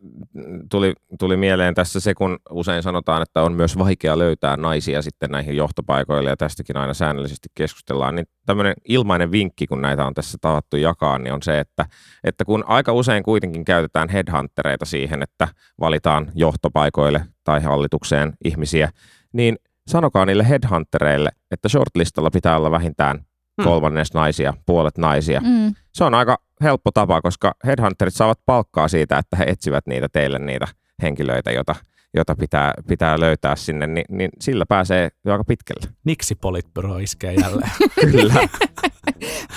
tuli, 0.72 0.94
tuli 1.20 1.38
mieleen 1.38 1.74
tässä 1.76 2.00
se, 2.00 2.14
kun 2.14 2.40
usein 2.50 2.84
sanotaan, 2.84 3.22
että 3.22 3.42
on 3.42 3.54
myös 3.54 3.78
vaikea 3.78 4.18
löytää 4.18 4.58
naisia 4.58 5.02
sitten 5.02 5.32
näihin 5.32 5.56
johtopaikoille 5.56 6.30
ja 6.30 6.38
tästäkin 6.38 6.78
aina 6.78 6.94
säännöllisesti 6.94 7.50
keskustellaan, 7.56 8.16
niin 8.16 8.26
tämmöinen 8.46 8.74
ilmainen 8.88 9.32
vinkki, 9.32 9.68
kun 9.68 9.82
näitä 9.82 10.06
on 10.06 10.14
tässä 10.14 10.38
tavattu 10.42 10.78
jakaa, 10.78 11.18
niin 11.18 11.34
on 11.34 11.42
se, 11.44 11.60
että, 11.60 11.86
että 12.24 12.46
kun 12.46 12.64
aika 12.68 12.94
usein 12.94 13.24
kuitenkin 13.24 13.66
käytetään 13.66 14.10
headhuntereita 14.10 14.86
siihen, 14.86 15.24
että 15.24 15.48
valitaan 15.80 16.32
johtopaikoille 16.36 17.26
tai 17.44 17.64
hallitukseen 17.64 18.34
ihmisiä, 18.46 18.90
niin 19.34 19.56
sanokaa 19.88 20.26
niille 20.26 20.50
headhuntereille, 20.50 21.30
että 21.52 21.70
shortlistalla 21.70 22.30
pitää 22.30 22.58
olla 22.58 22.72
vähintään 22.72 23.26
Hmm. 23.58 23.64
kolmannes 23.64 24.14
naisia, 24.14 24.54
puolet 24.66 24.98
naisia. 24.98 25.42
Mm. 25.42 25.76
Se 25.94 26.04
on 26.04 26.14
aika 26.14 26.38
helppo 26.62 26.92
tapa, 26.92 27.22
koska 27.22 27.54
headhunterit 27.66 28.14
saavat 28.14 28.40
palkkaa 28.46 28.88
siitä, 28.88 29.18
että 29.18 29.38
he 29.38 29.44
etsivät 29.48 29.88
niitä 29.88 30.10
teille 30.14 30.40
niitä 30.40 30.68
henkilöitä, 31.02 31.52
jota, 31.52 31.76
jota 32.14 32.36
pitää, 32.36 32.74
pitää 32.88 33.20
löytää 33.20 33.56
sinne, 33.56 33.88
niin, 33.88 34.06
niin 34.10 34.30
sillä 34.42 34.66
pääsee 34.70 35.10
jo 35.26 35.32
aika 35.32 35.44
pitkälle. 35.44 35.94
Niksi 36.06 36.36
Politbyro 36.36 36.98
iskee 36.98 37.34
jälleen. 37.34 37.72
Kyllä, 38.12 38.34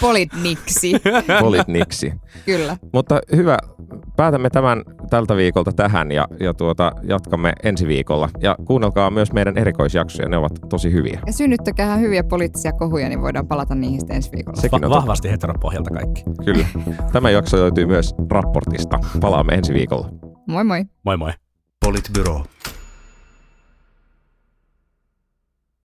Politniksi, 0.01 0.93
politniksi. 1.41 2.13
kyllä. 2.45 2.77
Mutta 2.93 3.21
hyvä, 3.37 3.59
päätämme 4.17 4.51
tämän 4.51 4.83
tältä 5.11 5.37
viikolta 5.37 5.73
tähän 5.73 6.13
ja, 6.13 6.29
ja 6.41 6.55
tuota, 6.55 6.93
jatkamme 7.03 7.53
ensi 7.63 7.87
viikolla. 7.87 8.29
Ja 8.41 8.57
kuunnelkaa 8.67 9.11
myös 9.11 9.33
meidän 9.33 9.59
erikoisjaksoja, 9.59 10.29
ne 10.29 10.37
ovat 10.37 10.53
tosi 10.69 10.93
hyviä. 10.93 11.21
Ja 11.27 11.33
synnyttäkää 11.33 11.97
hyviä 11.97 12.25
poliittisia 12.25 12.73
kohuja, 12.73 13.09
niin 13.09 13.21
voidaan 13.23 13.49
palata 13.49 13.75
niihin 13.75 14.01
sitten 14.01 14.17
ensi 14.17 14.31
viikolla. 14.33 14.61
Sekin 14.61 14.81
Va- 14.81 14.87
on 14.87 14.91
vahvasti 14.93 15.31
heteropohjalta 15.31 15.91
kaikki. 15.91 16.23
totta. 16.25 16.43
Kyllä. 16.45 16.67
Tämä 17.13 17.31
jakso 17.31 17.57
löytyy 17.57 17.87
myös 17.87 18.15
raportista. 18.31 18.99
Palaamme 19.21 19.55
ensi 19.55 19.75
viikolla. 19.75 20.09
Moi 20.49 20.65
moi! 20.65 20.85
Moi 21.05 21.17
moi. 21.17 21.31
Politbyro. 21.81 22.47